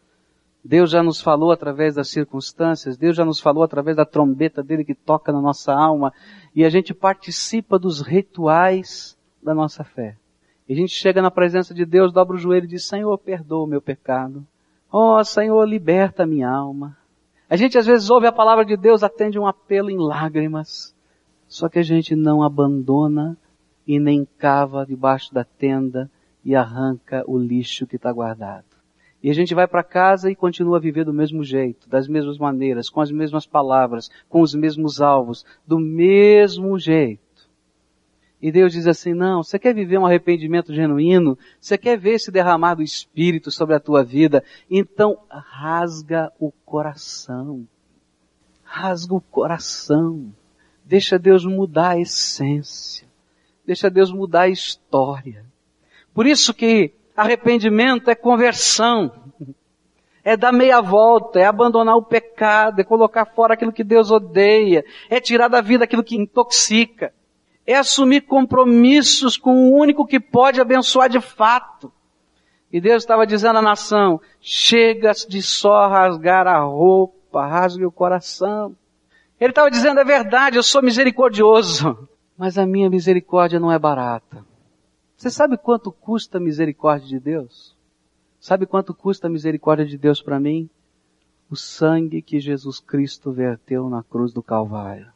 Deus 0.63 0.89
já 0.89 1.01
nos 1.01 1.21
falou 1.21 1.51
através 1.51 1.95
das 1.95 2.09
circunstâncias, 2.09 2.97
Deus 2.97 3.15
já 3.15 3.23
nos 3.23 3.39
falou 3.39 3.63
através 3.63 3.95
da 3.95 4.05
trombeta 4.05 4.61
dele 4.61 4.83
que 4.83 4.93
toca 4.93 5.31
na 5.31 5.39
nossa 5.39 5.73
alma, 5.73 6.13
e 6.53 6.65
a 6.65 6.69
gente 6.69 6.93
participa 6.93 7.79
dos 7.79 8.01
rituais 8.01 9.17
da 9.41 9.53
nossa 9.53 9.83
fé. 9.83 10.17
E 10.67 10.73
a 10.73 10.75
gente 10.75 10.93
chega 10.93 11.21
na 11.21 11.31
presença 11.31 11.73
de 11.73 11.85
Deus, 11.85 12.11
dobra 12.11 12.35
o 12.35 12.39
joelho 12.39 12.65
e 12.65 12.69
diz, 12.69 12.85
Senhor, 12.85 13.17
perdoa 13.17 13.63
o 13.63 13.67
meu 13.67 13.81
pecado. 13.81 14.45
Oh, 14.91 15.23
Senhor, 15.23 15.63
liberta 15.65 16.23
a 16.23 16.27
minha 16.27 16.49
alma. 16.49 16.97
A 17.49 17.55
gente 17.55 17.77
às 17.77 17.85
vezes 17.85 18.09
ouve 18.09 18.27
a 18.27 18.31
palavra 18.31 18.63
de 18.63 18.77
Deus, 18.77 19.01
atende 19.01 19.39
um 19.39 19.47
apelo 19.47 19.89
em 19.89 19.97
lágrimas. 19.97 20.95
Só 21.47 21.67
que 21.67 21.79
a 21.79 21.83
gente 21.83 22.15
não 22.15 22.43
abandona 22.43 23.35
e 23.89 23.99
nem 23.99 24.23
cava 24.38 24.86
debaixo 24.86 25.34
da 25.34 25.43
tenda 25.43 26.12
e 26.45 26.56
arranca 26.56 27.23
o 27.25 27.39
lixo 27.39 27.88
que 27.88 27.95
está 27.95 28.13
guardado. 28.13 28.65
E 29.23 29.32
a 29.32 29.34
gente 29.34 29.56
vai 29.56 29.67
para 29.67 29.84
casa 29.84 30.30
e 30.30 30.36
continua 30.36 30.78
a 30.78 30.80
viver 30.80 31.06
do 31.06 31.12
mesmo 31.12 31.43
jeito, 31.43 31.89
das 31.89 32.08
mesmas 32.08 32.38
maneiras, 32.38 32.88
com 32.88 33.02
as 33.02 33.10
mesmas 33.10 33.47
palavras, 33.47 34.12
com 34.30 34.41
os 34.41 34.54
mesmos 34.54 35.02
alvos, 35.02 35.43
do 35.65 35.80
mesmo 35.80 36.78
jeito. 36.78 37.49
E 38.39 38.52
Deus 38.52 38.73
diz 38.73 38.86
assim, 38.86 39.15
não, 39.15 39.41
você 39.41 39.58
quer 39.58 39.73
viver 39.73 39.97
um 39.97 40.06
arrependimento 40.06 40.71
genuíno? 40.71 41.36
Você 41.60 41.75
quer 41.75 41.97
ver 41.97 42.12
esse 42.12 42.30
derramar 42.30 42.75
do 42.75 42.84
Espírito 42.84 43.49
sobre 43.49 43.73
a 43.73 43.80
tua 43.80 44.04
vida? 44.04 44.43
Então, 44.69 45.17
rasga 45.32 46.32
o 46.39 46.52
coração. 46.63 47.67
Rasga 48.63 49.15
o 49.15 49.19
coração. 49.19 50.32
Deixa 50.86 51.17
Deus 51.17 51.43
mudar 51.43 51.93
a 51.93 51.99
essência. 51.99 53.09
Deixa 53.69 53.88
Deus 53.88 54.12
mudar 54.12 54.41
a 54.41 54.49
história. 54.49 55.45
Por 56.12 56.25
isso 56.25 56.53
que 56.53 56.91
arrependimento 57.15 58.10
é 58.10 58.15
conversão. 58.15 59.12
É 60.24 60.36
dar 60.36 60.51
meia 60.51 60.82
volta, 60.82 61.39
é 61.39 61.45
abandonar 61.45 61.95
o 61.95 62.03
pecado, 62.03 62.82
é 62.82 62.84
colocar 62.84 63.26
fora 63.26 63.53
aquilo 63.53 63.72
que 63.72 63.84
Deus 63.84 64.09
odeia, 64.09 64.84
é 65.07 65.20
tirar 65.20 65.47
da 65.47 65.61
vida 65.61 65.84
aquilo 65.84 66.03
que 66.03 66.15
intoxica 66.15 67.13
é 67.70 67.76
assumir 67.76 68.22
compromissos 68.22 69.38
com 69.38 69.53
o 69.53 69.78
único 69.78 70.03
que 70.03 70.20
pode 70.20 70.59
abençoar 70.59 71.07
de 71.07 71.22
fato. 71.22 71.93
E 72.74 72.82
Deus 72.82 73.03
estava 73.03 73.28
dizendo 73.28 73.59
à 73.59 73.61
nação, 73.61 74.20
chega 74.41 75.11
de 75.11 75.39
só 75.43 75.88
rasgar 75.88 76.47
a 76.47 76.61
roupa, 76.61 77.45
rasgue 77.45 77.86
o 77.86 77.91
coração. 77.91 78.76
Ele 79.39 79.51
estava 79.51 79.70
dizendo, 79.70 79.99
é 79.99 80.03
verdade, 80.03 80.57
eu 80.57 80.63
sou 80.63 80.82
misericordioso, 80.82 82.09
mas 82.39 82.57
a 82.57 82.65
minha 82.65 82.89
misericórdia 82.89 83.59
não 83.59 83.71
é 83.71 83.77
barata. 83.77 84.43
Você 85.15 85.29
sabe 85.29 85.57
quanto 85.57 85.91
custa 85.91 86.39
a 86.39 86.41
misericórdia 86.41 87.07
de 87.07 87.19
Deus? 87.19 87.77
Sabe 88.39 88.65
quanto 88.65 88.95
custa 88.95 89.27
a 89.27 89.29
misericórdia 89.29 89.85
de 89.85 89.97
Deus 89.97 90.23
para 90.23 90.39
mim? 90.39 90.67
o 91.49 91.55
sangue 91.55 92.21
que 92.21 92.39
Jesus 92.39 92.79
Cristo 92.79 93.31
verteu 93.31 93.89
na 93.89 94.03
cruz 94.03 94.31
do 94.31 94.43
Calvário. 94.43 95.11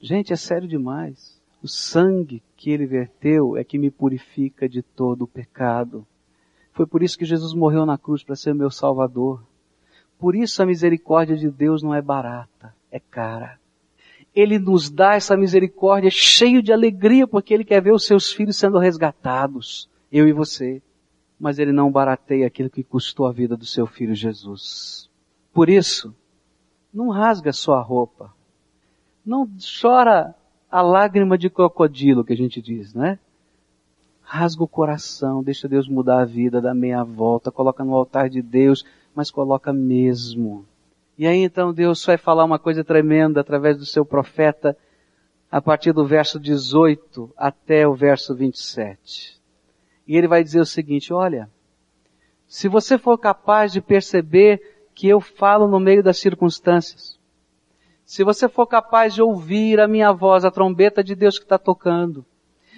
Gente, 0.00 0.32
é 0.32 0.36
sério 0.36 0.66
demais. 0.66 1.38
O 1.62 1.68
sangue 1.68 2.42
que 2.56 2.70
ele 2.70 2.86
verteu 2.86 3.56
é 3.56 3.62
que 3.62 3.78
me 3.78 3.90
purifica 3.90 4.66
de 4.66 4.80
todo 4.80 5.22
o 5.22 5.26
pecado. 5.28 6.06
Foi 6.72 6.86
por 6.86 7.02
isso 7.02 7.18
que 7.18 7.24
Jesus 7.24 7.52
morreu 7.52 7.84
na 7.84 7.98
cruz 7.98 8.24
para 8.24 8.34
ser 8.34 8.54
meu 8.54 8.70
salvador. 8.70 9.42
Por 10.18 10.34
isso 10.34 10.62
a 10.62 10.66
misericórdia 10.66 11.36
de 11.36 11.50
Deus 11.50 11.82
não 11.82 11.94
é 11.94 12.00
barata, 12.00 12.74
é 12.90 12.98
cara. 12.98 13.60
Ele 14.36 14.58
nos 14.58 14.90
dá 14.90 15.14
essa 15.14 15.34
misericórdia 15.34 16.10
cheio 16.10 16.62
de 16.62 16.70
alegria 16.70 17.26
porque 17.26 17.54
Ele 17.54 17.64
quer 17.64 17.80
ver 17.80 17.94
os 17.94 18.04
seus 18.04 18.30
filhos 18.30 18.58
sendo 18.58 18.78
resgatados, 18.78 19.88
eu 20.12 20.28
e 20.28 20.32
você. 20.32 20.82
Mas 21.40 21.58
Ele 21.58 21.72
não 21.72 21.90
barateia 21.90 22.46
aquilo 22.46 22.68
que 22.68 22.84
custou 22.84 23.26
a 23.26 23.32
vida 23.32 23.56
do 23.56 23.64
seu 23.64 23.86
filho 23.86 24.14
Jesus. 24.14 25.08
Por 25.54 25.70
isso, 25.70 26.14
não 26.92 27.08
rasga 27.08 27.50
sua 27.50 27.80
roupa. 27.80 28.30
Não 29.24 29.48
chora 29.80 30.34
a 30.70 30.82
lágrima 30.82 31.38
de 31.38 31.48
crocodilo 31.48 32.22
que 32.22 32.34
a 32.34 32.36
gente 32.36 32.60
diz, 32.60 32.92
né? 32.92 33.18
Rasga 34.20 34.64
o 34.64 34.68
coração, 34.68 35.42
deixa 35.42 35.66
Deus 35.66 35.88
mudar 35.88 36.20
a 36.20 36.24
vida, 36.26 36.60
dá 36.60 36.74
meia 36.74 37.02
volta, 37.02 37.50
coloca 37.50 37.82
no 37.82 37.94
altar 37.94 38.28
de 38.28 38.42
Deus, 38.42 38.84
mas 39.14 39.30
coloca 39.30 39.72
mesmo. 39.72 40.66
E 41.18 41.26
aí 41.26 41.38
então 41.38 41.72
Deus 41.72 42.04
vai 42.04 42.18
falar 42.18 42.44
uma 42.44 42.58
coisa 42.58 42.84
tremenda 42.84 43.40
através 43.40 43.78
do 43.78 43.86
seu 43.86 44.04
profeta, 44.04 44.76
a 45.50 45.60
partir 45.62 45.92
do 45.92 46.04
verso 46.04 46.38
18 46.38 47.32
até 47.36 47.86
o 47.86 47.94
verso 47.94 48.34
27. 48.34 49.40
E 50.06 50.16
ele 50.16 50.28
vai 50.28 50.44
dizer 50.44 50.60
o 50.60 50.66
seguinte, 50.66 51.12
olha, 51.12 51.48
se 52.46 52.68
você 52.68 52.98
for 52.98 53.18
capaz 53.18 53.72
de 53.72 53.80
perceber 53.80 54.88
que 54.94 55.08
eu 55.08 55.20
falo 55.20 55.66
no 55.66 55.80
meio 55.80 56.02
das 56.02 56.18
circunstâncias, 56.18 57.18
se 58.04 58.22
você 58.22 58.48
for 58.48 58.66
capaz 58.66 59.14
de 59.14 59.20
ouvir 59.20 59.80
a 59.80 59.88
minha 59.88 60.12
voz, 60.12 60.44
a 60.44 60.50
trombeta 60.50 61.02
de 61.02 61.14
Deus 61.14 61.38
que 61.38 61.44
está 61.44 61.58
tocando, 61.58 62.24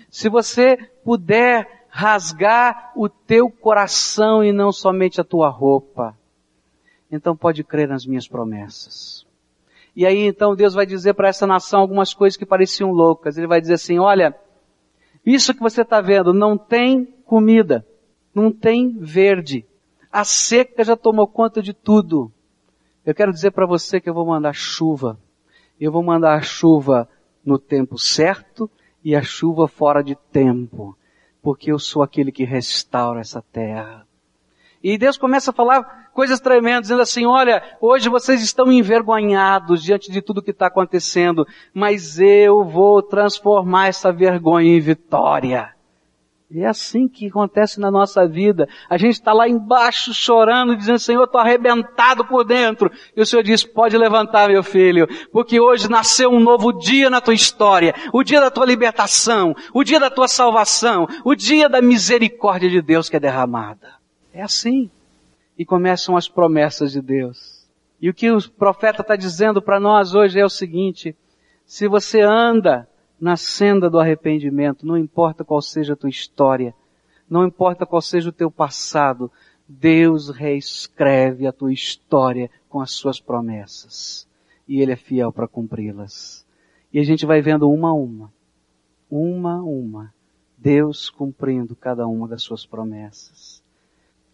se 0.09 0.29
você 0.29 0.77
puder 1.05 1.87
rasgar 1.91 2.93
o 2.97 3.09
teu 3.09 3.51
coração 3.51 4.43
e 4.43 4.53
não 4.53 4.73
somente 4.73 5.21
a 5.21 5.25
tua 5.25 5.49
roupa, 5.49 6.18
então 7.11 7.37
pode 7.37 7.65
crer 7.65 7.89
nas 7.89 8.05
minhas 8.07 8.29
promessas. 8.29 9.27
E 9.95 10.07
aí 10.07 10.27
então 10.27 10.55
Deus 10.55 10.75
vai 10.75 10.87
dizer 10.87 11.15
para 11.15 11.29
essa 11.29 11.47
nação 11.47 11.81
algumas 11.81 12.15
coisas 12.15 12.37
que 12.37 12.47
pareciam 12.47 12.91
loucas. 12.91 13.37
Ele 13.37 13.47
vai 13.47 13.61
dizer 13.61 13.75
assim, 13.75 13.99
olha, 13.99 14.35
isso 15.25 15.53
que 15.53 15.61
você 15.61 15.83
está 15.83 16.01
vendo 16.01 16.33
não 16.33 16.57
tem 16.57 17.05
comida, 17.25 17.87
não 18.35 18.51
tem 18.51 18.97
verde. 18.99 19.67
A 20.11 20.25
seca 20.25 20.83
já 20.83 20.97
tomou 20.97 21.27
conta 21.27 21.61
de 21.61 21.75
tudo. 21.75 22.33
Eu 23.05 23.15
quero 23.15 23.33
dizer 23.33 23.51
para 23.51 23.67
você 23.67 24.01
que 24.01 24.09
eu 24.09 24.15
vou 24.15 24.27
mandar 24.27 24.55
chuva. 24.55 25.19
Eu 25.81 25.93
vou 25.93 26.03
mandar 26.03 26.35
a 26.35 26.41
chuva 26.41 27.09
no 27.45 27.59
tempo 27.59 27.99
certo 27.99 28.71
e 29.05 29.15
a 29.15 29.23
chuva 29.23 29.69
fora 29.69 30.03
de 30.03 30.15
tempo. 30.15 30.97
Porque 31.43 31.71
eu 31.71 31.79
sou 31.79 32.03
aquele 32.03 32.33
que 32.33 32.45
restaura 32.45 33.21
essa 33.21 33.43
terra. 33.43 34.08
E 34.91 34.97
Deus 34.97 35.19
começa 35.19 35.51
a 35.51 35.55
falar 35.55 36.09
coisas 36.15 36.41
tremendas, 36.41 36.85
dizendo 36.85 37.03
assim, 37.03 37.27
olha, 37.27 37.63
hoje 37.79 38.09
vocês 38.09 38.41
estão 38.41 38.73
envergonhados 38.73 39.83
diante 39.83 40.11
de 40.11 40.23
tudo 40.23 40.41
que 40.41 40.51
está 40.51 40.69
acontecendo, 40.69 41.47
mas 41.75 42.19
eu 42.19 42.65
vou 42.65 43.03
transformar 43.03 43.89
essa 43.89 44.11
vergonha 44.11 44.75
em 44.75 44.81
vitória. 44.81 45.75
E 46.51 46.63
é 46.63 46.67
assim 46.67 47.07
que 47.07 47.27
acontece 47.27 47.79
na 47.79 47.91
nossa 47.91 48.27
vida. 48.27 48.67
A 48.89 48.97
gente 48.97 49.13
está 49.13 49.35
lá 49.35 49.47
embaixo 49.47 50.15
chorando, 50.15 50.75
dizendo, 50.75 50.99
Senhor, 50.99 51.25
estou 51.25 51.39
arrebentado 51.39 52.25
por 52.25 52.43
dentro. 52.43 52.91
E 53.15 53.21
o 53.21 53.27
Senhor 53.27 53.43
diz, 53.43 53.65
pode 53.65 53.99
levantar, 53.99 54.49
meu 54.49 54.63
filho, 54.63 55.07
porque 55.31 55.61
hoje 55.61 55.91
nasceu 55.91 56.31
um 56.31 56.41
novo 56.41 56.73
dia 56.73 57.11
na 57.11 57.21
tua 57.21 57.35
história, 57.35 57.95
o 58.11 58.25
dia 58.25 58.41
da 58.41 58.51
tua 58.51 58.65
libertação, 58.65 59.55
o 59.75 59.85
dia 59.85 60.01
da 60.01 60.09
tua 60.09 60.29
salvação, 60.29 61.07
o 61.27 61.35
dia 61.35 61.69
da 61.69 61.83
misericórdia 61.83 62.71
de 62.71 62.81
Deus 62.81 63.11
que 63.11 63.17
é 63.17 63.21
derramada. 63.21 63.98
É 64.39 64.43
assim. 64.43 64.89
E 65.59 65.65
começam 65.65 66.17
as 66.17 66.29
promessas 66.29 66.93
de 66.93 67.03
Deus. 67.03 67.69
E 68.01 68.09
o 68.09 68.15
que 68.15 68.31
o 68.31 68.51
profeta 68.53 69.03
está 69.03 69.17
dizendo 69.17 69.61
para 69.61 69.81
nós 69.81 70.15
hoje 70.15 70.39
é 70.39 70.45
o 70.45 70.49
seguinte, 70.49 71.17
se 71.67 71.89
você 71.89 72.21
anda 72.21 72.89
na 73.21 73.37
senda 73.37 73.91
do 73.91 73.99
arrependimento, 73.99 74.87
não 74.87 74.97
importa 74.97 75.45
qual 75.45 75.61
seja 75.61 75.95
a 75.95 75.97
tua 75.97 76.09
história, 76.09 76.73
não 77.29 77.45
importa 77.45 77.85
qual 77.85 78.01
seja 78.01 78.29
o 78.29 78.33
teu 78.33 78.49
passado, 78.49 79.29
Deus 79.69 80.29
reescreve 80.31 81.45
a 81.45 81.53
tua 81.53 81.73
história 81.73 82.49
com 82.69 82.81
as 82.81 82.93
suas 82.93 83.19
promessas. 83.19 84.29
E 84.69 84.81
Ele 84.81 84.93
é 84.93 84.97
fiel 84.97 85.33
para 85.33 85.49
cumpri-las. 85.49 86.47
E 86.93 87.01
a 87.01 87.05
gente 87.05 87.27
vai 87.27 87.43
vendo 87.43 87.69
uma 87.69 87.89
a 87.89 87.93
uma, 87.93 88.33
uma 89.11 89.55
a 89.55 89.63
uma, 89.65 90.15
Deus 90.57 91.11
cumprindo 91.11 91.75
cada 91.75 92.07
uma 92.07 92.29
das 92.29 92.45
suas 92.45 92.65
promessas. 92.65 93.58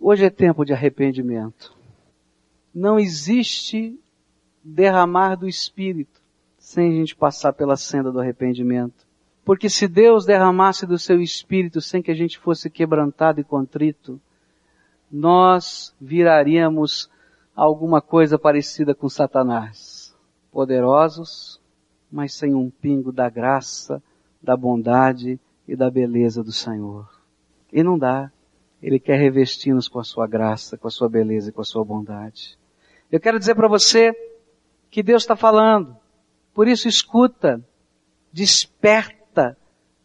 Hoje 0.06 0.26
é 0.26 0.28
tempo 0.28 0.66
de 0.66 0.72
arrependimento. 0.74 1.74
Não 2.74 2.98
existe 2.98 3.98
derramar 4.62 5.34
do 5.34 5.48
Espírito 5.48 6.20
sem 6.58 6.90
a 6.90 6.94
gente 6.96 7.16
passar 7.16 7.54
pela 7.54 7.74
senda 7.74 8.12
do 8.12 8.20
arrependimento. 8.20 9.06
Porque 9.46 9.70
se 9.70 9.88
Deus 9.88 10.26
derramasse 10.26 10.84
do 10.84 10.98
seu 10.98 11.22
Espírito 11.22 11.80
sem 11.80 12.02
que 12.02 12.10
a 12.10 12.14
gente 12.14 12.38
fosse 12.38 12.68
quebrantado 12.68 13.40
e 13.40 13.44
contrito, 13.44 14.20
nós 15.10 15.96
viraríamos 15.98 17.08
alguma 17.56 18.02
coisa 18.02 18.38
parecida 18.38 18.94
com 18.94 19.08
Satanás. 19.08 20.14
Poderosos, 20.52 21.58
mas 22.12 22.34
sem 22.34 22.54
um 22.54 22.68
pingo 22.68 23.10
da 23.10 23.30
graça, 23.30 24.02
da 24.42 24.54
bondade 24.54 25.40
e 25.66 25.74
da 25.74 25.90
beleza 25.90 26.44
do 26.44 26.52
Senhor. 26.52 27.08
E 27.72 27.82
não 27.82 27.96
dá. 27.96 28.30
Ele 28.84 29.00
quer 29.00 29.18
revestir-nos 29.18 29.88
com 29.88 29.98
a 29.98 30.04
sua 30.04 30.26
graça, 30.26 30.76
com 30.76 30.86
a 30.86 30.90
sua 30.90 31.08
beleza 31.08 31.48
e 31.48 31.52
com 31.52 31.62
a 31.62 31.64
sua 31.64 31.82
bondade. 31.82 32.58
Eu 33.10 33.18
quero 33.18 33.38
dizer 33.38 33.54
para 33.54 33.66
você 33.66 34.12
que 34.90 35.02
Deus 35.02 35.22
está 35.22 35.34
falando. 35.34 35.96
Por 36.52 36.68
isso 36.68 36.86
escuta, 36.86 37.64
desperta, 38.30 39.56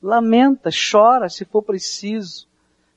lamenta, 0.01 0.69
chora 0.69 1.27
se 1.27 1.43
for 1.43 1.61
preciso. 1.61 2.47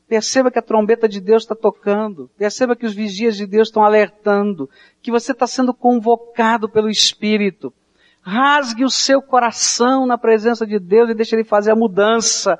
Perceba 0.06 0.52
que 0.52 0.58
a 0.60 0.62
trombeta 0.62 1.08
de 1.08 1.20
Deus 1.20 1.42
está 1.42 1.56
tocando. 1.56 2.30
Perceba 2.38 2.76
que 2.76 2.86
os 2.86 2.94
vigias 2.94 3.36
de 3.36 3.44
Deus 3.44 3.66
estão 3.66 3.82
alertando. 3.82 4.70
Que 5.02 5.10
você 5.10 5.32
está 5.32 5.48
sendo 5.48 5.74
convocado 5.74 6.68
pelo 6.68 6.88
Espírito. 6.88 7.74
Rasgue 8.20 8.84
o 8.84 8.90
seu 8.90 9.20
coração 9.20 10.06
na 10.06 10.16
presença 10.16 10.64
de 10.64 10.78
Deus 10.78 11.10
e 11.10 11.14
deixe 11.14 11.34
Ele 11.34 11.42
fazer 11.42 11.72
a 11.72 11.76
mudança 11.76 12.56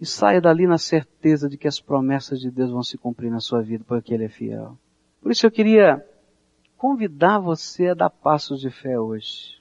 e 0.00 0.06
saia 0.06 0.40
dali 0.40 0.66
na 0.66 0.78
certeza 0.78 1.48
de 1.48 1.56
que 1.56 1.68
as 1.68 1.80
promessas 1.80 2.40
de 2.40 2.50
Deus 2.50 2.70
vão 2.70 2.82
se 2.82 2.98
cumprir 2.98 3.30
na 3.30 3.40
sua 3.40 3.62
vida, 3.62 3.84
porque 3.86 4.12
Ele 4.12 4.24
é 4.24 4.28
fiel. 4.28 4.76
Por 5.22 5.32
isso 5.32 5.46
eu 5.46 5.50
queria 5.50 6.04
convidar 6.76 7.38
você 7.38 7.88
a 7.88 7.94
dar 7.94 8.10
passos 8.10 8.60
de 8.60 8.70
fé 8.70 8.98
hoje, 8.98 9.60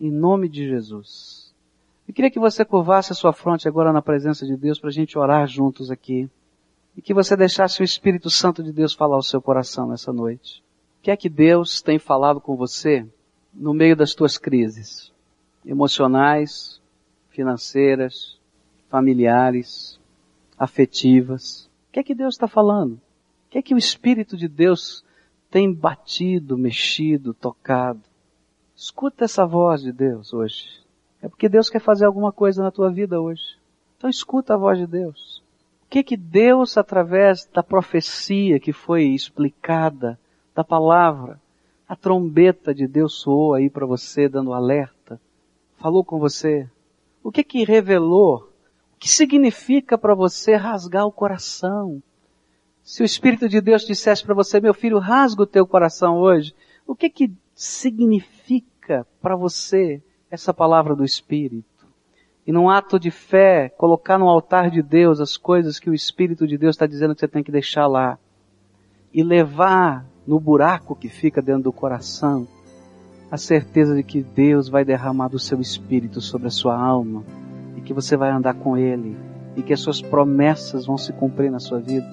em 0.00 0.10
nome 0.10 0.48
de 0.48 0.66
Jesus. 0.68 1.54
Eu 2.06 2.12
queria 2.12 2.30
que 2.30 2.38
você 2.38 2.64
curvasse 2.64 3.12
a 3.12 3.14
sua 3.14 3.32
fronte 3.32 3.66
agora 3.66 3.92
na 3.92 4.02
presença 4.02 4.44
de 4.44 4.56
Deus 4.56 4.78
para 4.78 4.90
a 4.90 4.92
gente 4.92 5.18
orar 5.18 5.46
juntos 5.46 5.90
aqui. 5.90 6.28
E 6.96 7.02
que 7.02 7.14
você 7.14 7.36
deixasse 7.36 7.80
o 7.80 7.84
Espírito 7.84 8.30
Santo 8.30 8.62
de 8.62 8.72
Deus 8.72 8.94
falar 8.94 9.16
ao 9.16 9.22
seu 9.22 9.40
coração 9.40 9.88
nessa 9.88 10.12
noite. 10.12 10.62
O 10.98 11.02
que 11.02 11.10
é 11.10 11.16
que 11.16 11.28
Deus 11.28 11.82
tem 11.82 11.98
falado 11.98 12.40
com 12.40 12.56
você 12.56 13.06
no 13.52 13.74
meio 13.74 13.96
das 13.96 14.14
tuas 14.14 14.38
crises? 14.38 15.12
Emocionais, 15.64 16.80
financeiras, 17.30 18.38
familiares, 18.94 19.98
afetivas. 20.56 21.68
O 21.88 21.94
que 21.94 21.98
é 21.98 22.04
que 22.04 22.14
Deus 22.14 22.36
está 22.36 22.46
falando? 22.46 22.92
O 22.92 23.50
que 23.50 23.58
é 23.58 23.62
que 23.62 23.74
o 23.74 23.78
Espírito 23.78 24.36
de 24.36 24.46
Deus 24.46 25.04
tem 25.50 25.74
batido, 25.74 26.56
mexido, 26.56 27.34
tocado? 27.34 28.02
Escuta 28.76 29.24
essa 29.24 29.44
voz 29.44 29.82
de 29.82 29.90
Deus 29.90 30.32
hoje. 30.32 30.80
É 31.20 31.28
porque 31.28 31.48
Deus 31.48 31.68
quer 31.68 31.80
fazer 31.80 32.06
alguma 32.06 32.30
coisa 32.30 32.62
na 32.62 32.70
tua 32.70 32.88
vida 32.88 33.20
hoje. 33.20 33.58
Então 33.98 34.08
escuta 34.08 34.54
a 34.54 34.56
voz 34.56 34.78
de 34.78 34.86
Deus. 34.86 35.42
O 35.86 35.90
que 35.90 35.98
é 35.98 36.02
que 36.04 36.16
Deus, 36.16 36.78
através 36.78 37.46
da 37.52 37.64
profecia 37.64 38.60
que 38.60 38.72
foi 38.72 39.06
explicada, 39.06 40.16
da 40.54 40.62
palavra, 40.62 41.40
a 41.88 41.96
trombeta 41.96 42.72
de 42.72 42.86
Deus 42.86 43.14
soou 43.14 43.54
aí 43.54 43.68
para 43.68 43.86
você, 43.86 44.28
dando 44.28 44.52
alerta, 44.52 45.20
falou 45.78 46.04
com 46.04 46.20
você? 46.20 46.70
O 47.24 47.32
que 47.32 47.40
é 47.40 47.44
que 47.44 47.64
revelou 47.64 48.53
que 48.98 49.08
significa 49.08 49.98
para 49.98 50.14
você 50.14 50.56
rasgar 50.56 51.06
o 51.06 51.12
coração? 51.12 52.02
Se 52.82 53.02
o 53.02 53.04
Espírito 53.04 53.48
de 53.48 53.60
Deus 53.60 53.82
dissesse 53.86 54.24
para 54.24 54.34
você, 54.34 54.60
meu 54.60 54.74
filho, 54.74 54.98
rasga 54.98 55.42
o 55.42 55.46
teu 55.46 55.66
coração 55.66 56.18
hoje, 56.18 56.54
o 56.86 56.94
que 56.94 57.08
que 57.08 57.32
significa 57.54 59.06
para 59.22 59.36
você 59.36 60.02
essa 60.30 60.52
palavra 60.52 60.94
do 60.94 61.04
Espírito? 61.04 61.64
E 62.46 62.52
num 62.52 62.68
ato 62.68 62.98
de 62.98 63.10
fé, 63.10 63.70
colocar 63.70 64.18
no 64.18 64.28
altar 64.28 64.70
de 64.70 64.82
Deus 64.82 65.18
as 65.18 65.36
coisas 65.36 65.78
que 65.78 65.88
o 65.88 65.94
Espírito 65.94 66.46
de 66.46 66.58
Deus 66.58 66.76
está 66.76 66.86
dizendo 66.86 67.14
que 67.14 67.20
você 67.20 67.28
tem 67.28 67.42
que 67.42 67.50
deixar 67.50 67.86
lá. 67.86 68.18
E 69.14 69.22
levar 69.22 70.04
no 70.26 70.38
buraco 70.38 70.94
que 70.94 71.08
fica 71.08 71.40
dentro 71.40 71.62
do 71.62 71.72
coração, 71.72 72.46
a 73.30 73.38
certeza 73.38 73.94
de 73.94 74.02
que 74.02 74.22
Deus 74.22 74.68
vai 74.68 74.84
derramar 74.84 75.28
do 75.28 75.38
seu 75.38 75.60
espírito 75.60 76.20
sobre 76.20 76.48
a 76.48 76.50
sua 76.50 76.78
alma 76.78 77.24
que 77.84 77.92
você 77.92 78.16
vai 78.16 78.30
andar 78.30 78.54
com 78.54 78.76
Ele 78.76 79.16
e 79.56 79.62
que 79.62 79.72
as 79.72 79.80
suas 79.80 80.00
promessas 80.00 80.86
vão 80.86 80.98
se 80.98 81.12
cumprir 81.12 81.50
na 81.50 81.60
sua 81.60 81.78
vida. 81.78 82.06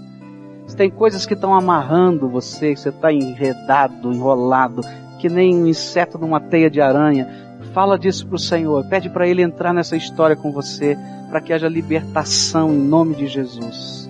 Se 0.67 0.75
tem 0.75 0.89
coisas 0.89 1.25
que 1.25 1.33
estão 1.33 1.53
amarrando 1.53 2.29
você, 2.29 2.75
você 2.75 2.89
está 2.89 3.11
enredado, 3.11 4.13
enrolado, 4.13 4.81
que 5.19 5.27
nem 5.27 5.55
um 5.55 5.67
inseto 5.67 6.17
numa 6.17 6.39
teia 6.39 6.69
de 6.69 6.79
aranha, 6.79 7.27
fala 7.73 7.97
disso 7.97 8.27
para 8.27 8.35
o 8.35 8.39
Senhor, 8.39 8.85
pede 8.87 9.09
para 9.09 9.27
Ele 9.27 9.41
entrar 9.41 9.73
nessa 9.73 9.95
história 9.95 10.35
com 10.35 10.51
você, 10.51 10.97
para 11.29 11.41
que 11.41 11.53
haja 11.53 11.67
libertação 11.67 12.71
em 12.71 12.77
nome 12.77 13.15
de 13.15 13.27
Jesus. 13.27 14.09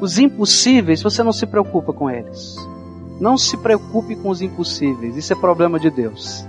Os 0.00 0.18
impossíveis, 0.18 1.02
você 1.02 1.22
não 1.22 1.32
se 1.32 1.46
preocupa 1.46 1.92
com 1.92 2.08
eles. 2.08 2.56
Não 3.20 3.36
se 3.36 3.56
preocupe 3.56 4.14
com 4.14 4.28
os 4.28 4.40
impossíveis, 4.40 5.16
isso 5.16 5.32
é 5.32 5.36
problema 5.36 5.78
de 5.78 5.90
Deus. 5.90 6.46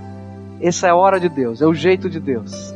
Essa 0.62 0.88
é 0.88 0.89
a 0.91 0.95
hora 0.95 1.20
de 1.20 1.28
Deus, 1.28 1.62
é 1.62 1.66
o 1.66 1.74
jeito 1.74 2.10
de 2.10 2.20
Deus. 2.20 2.74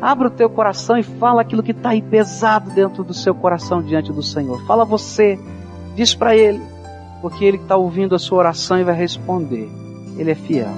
Abra 0.00 0.28
o 0.28 0.30
teu 0.30 0.48
coração 0.48 0.98
e 0.98 1.02
fala 1.02 1.40
aquilo 1.40 1.62
que 1.62 1.72
está 1.72 1.90
aí 1.90 2.02
pesado 2.02 2.70
dentro 2.70 3.02
do 3.02 3.14
seu 3.14 3.34
coração 3.34 3.82
diante 3.82 4.12
do 4.12 4.22
Senhor. 4.22 4.64
Fala 4.66 4.84
você, 4.84 5.38
diz 5.94 6.14
para 6.14 6.36
Ele, 6.36 6.60
porque 7.20 7.44
Ele 7.44 7.56
está 7.56 7.76
ouvindo 7.76 8.14
a 8.14 8.18
sua 8.18 8.38
oração 8.38 8.78
e 8.78 8.84
vai 8.84 8.94
responder. 8.94 9.68
Ele 10.18 10.30
é 10.30 10.34
fiel. 10.34 10.68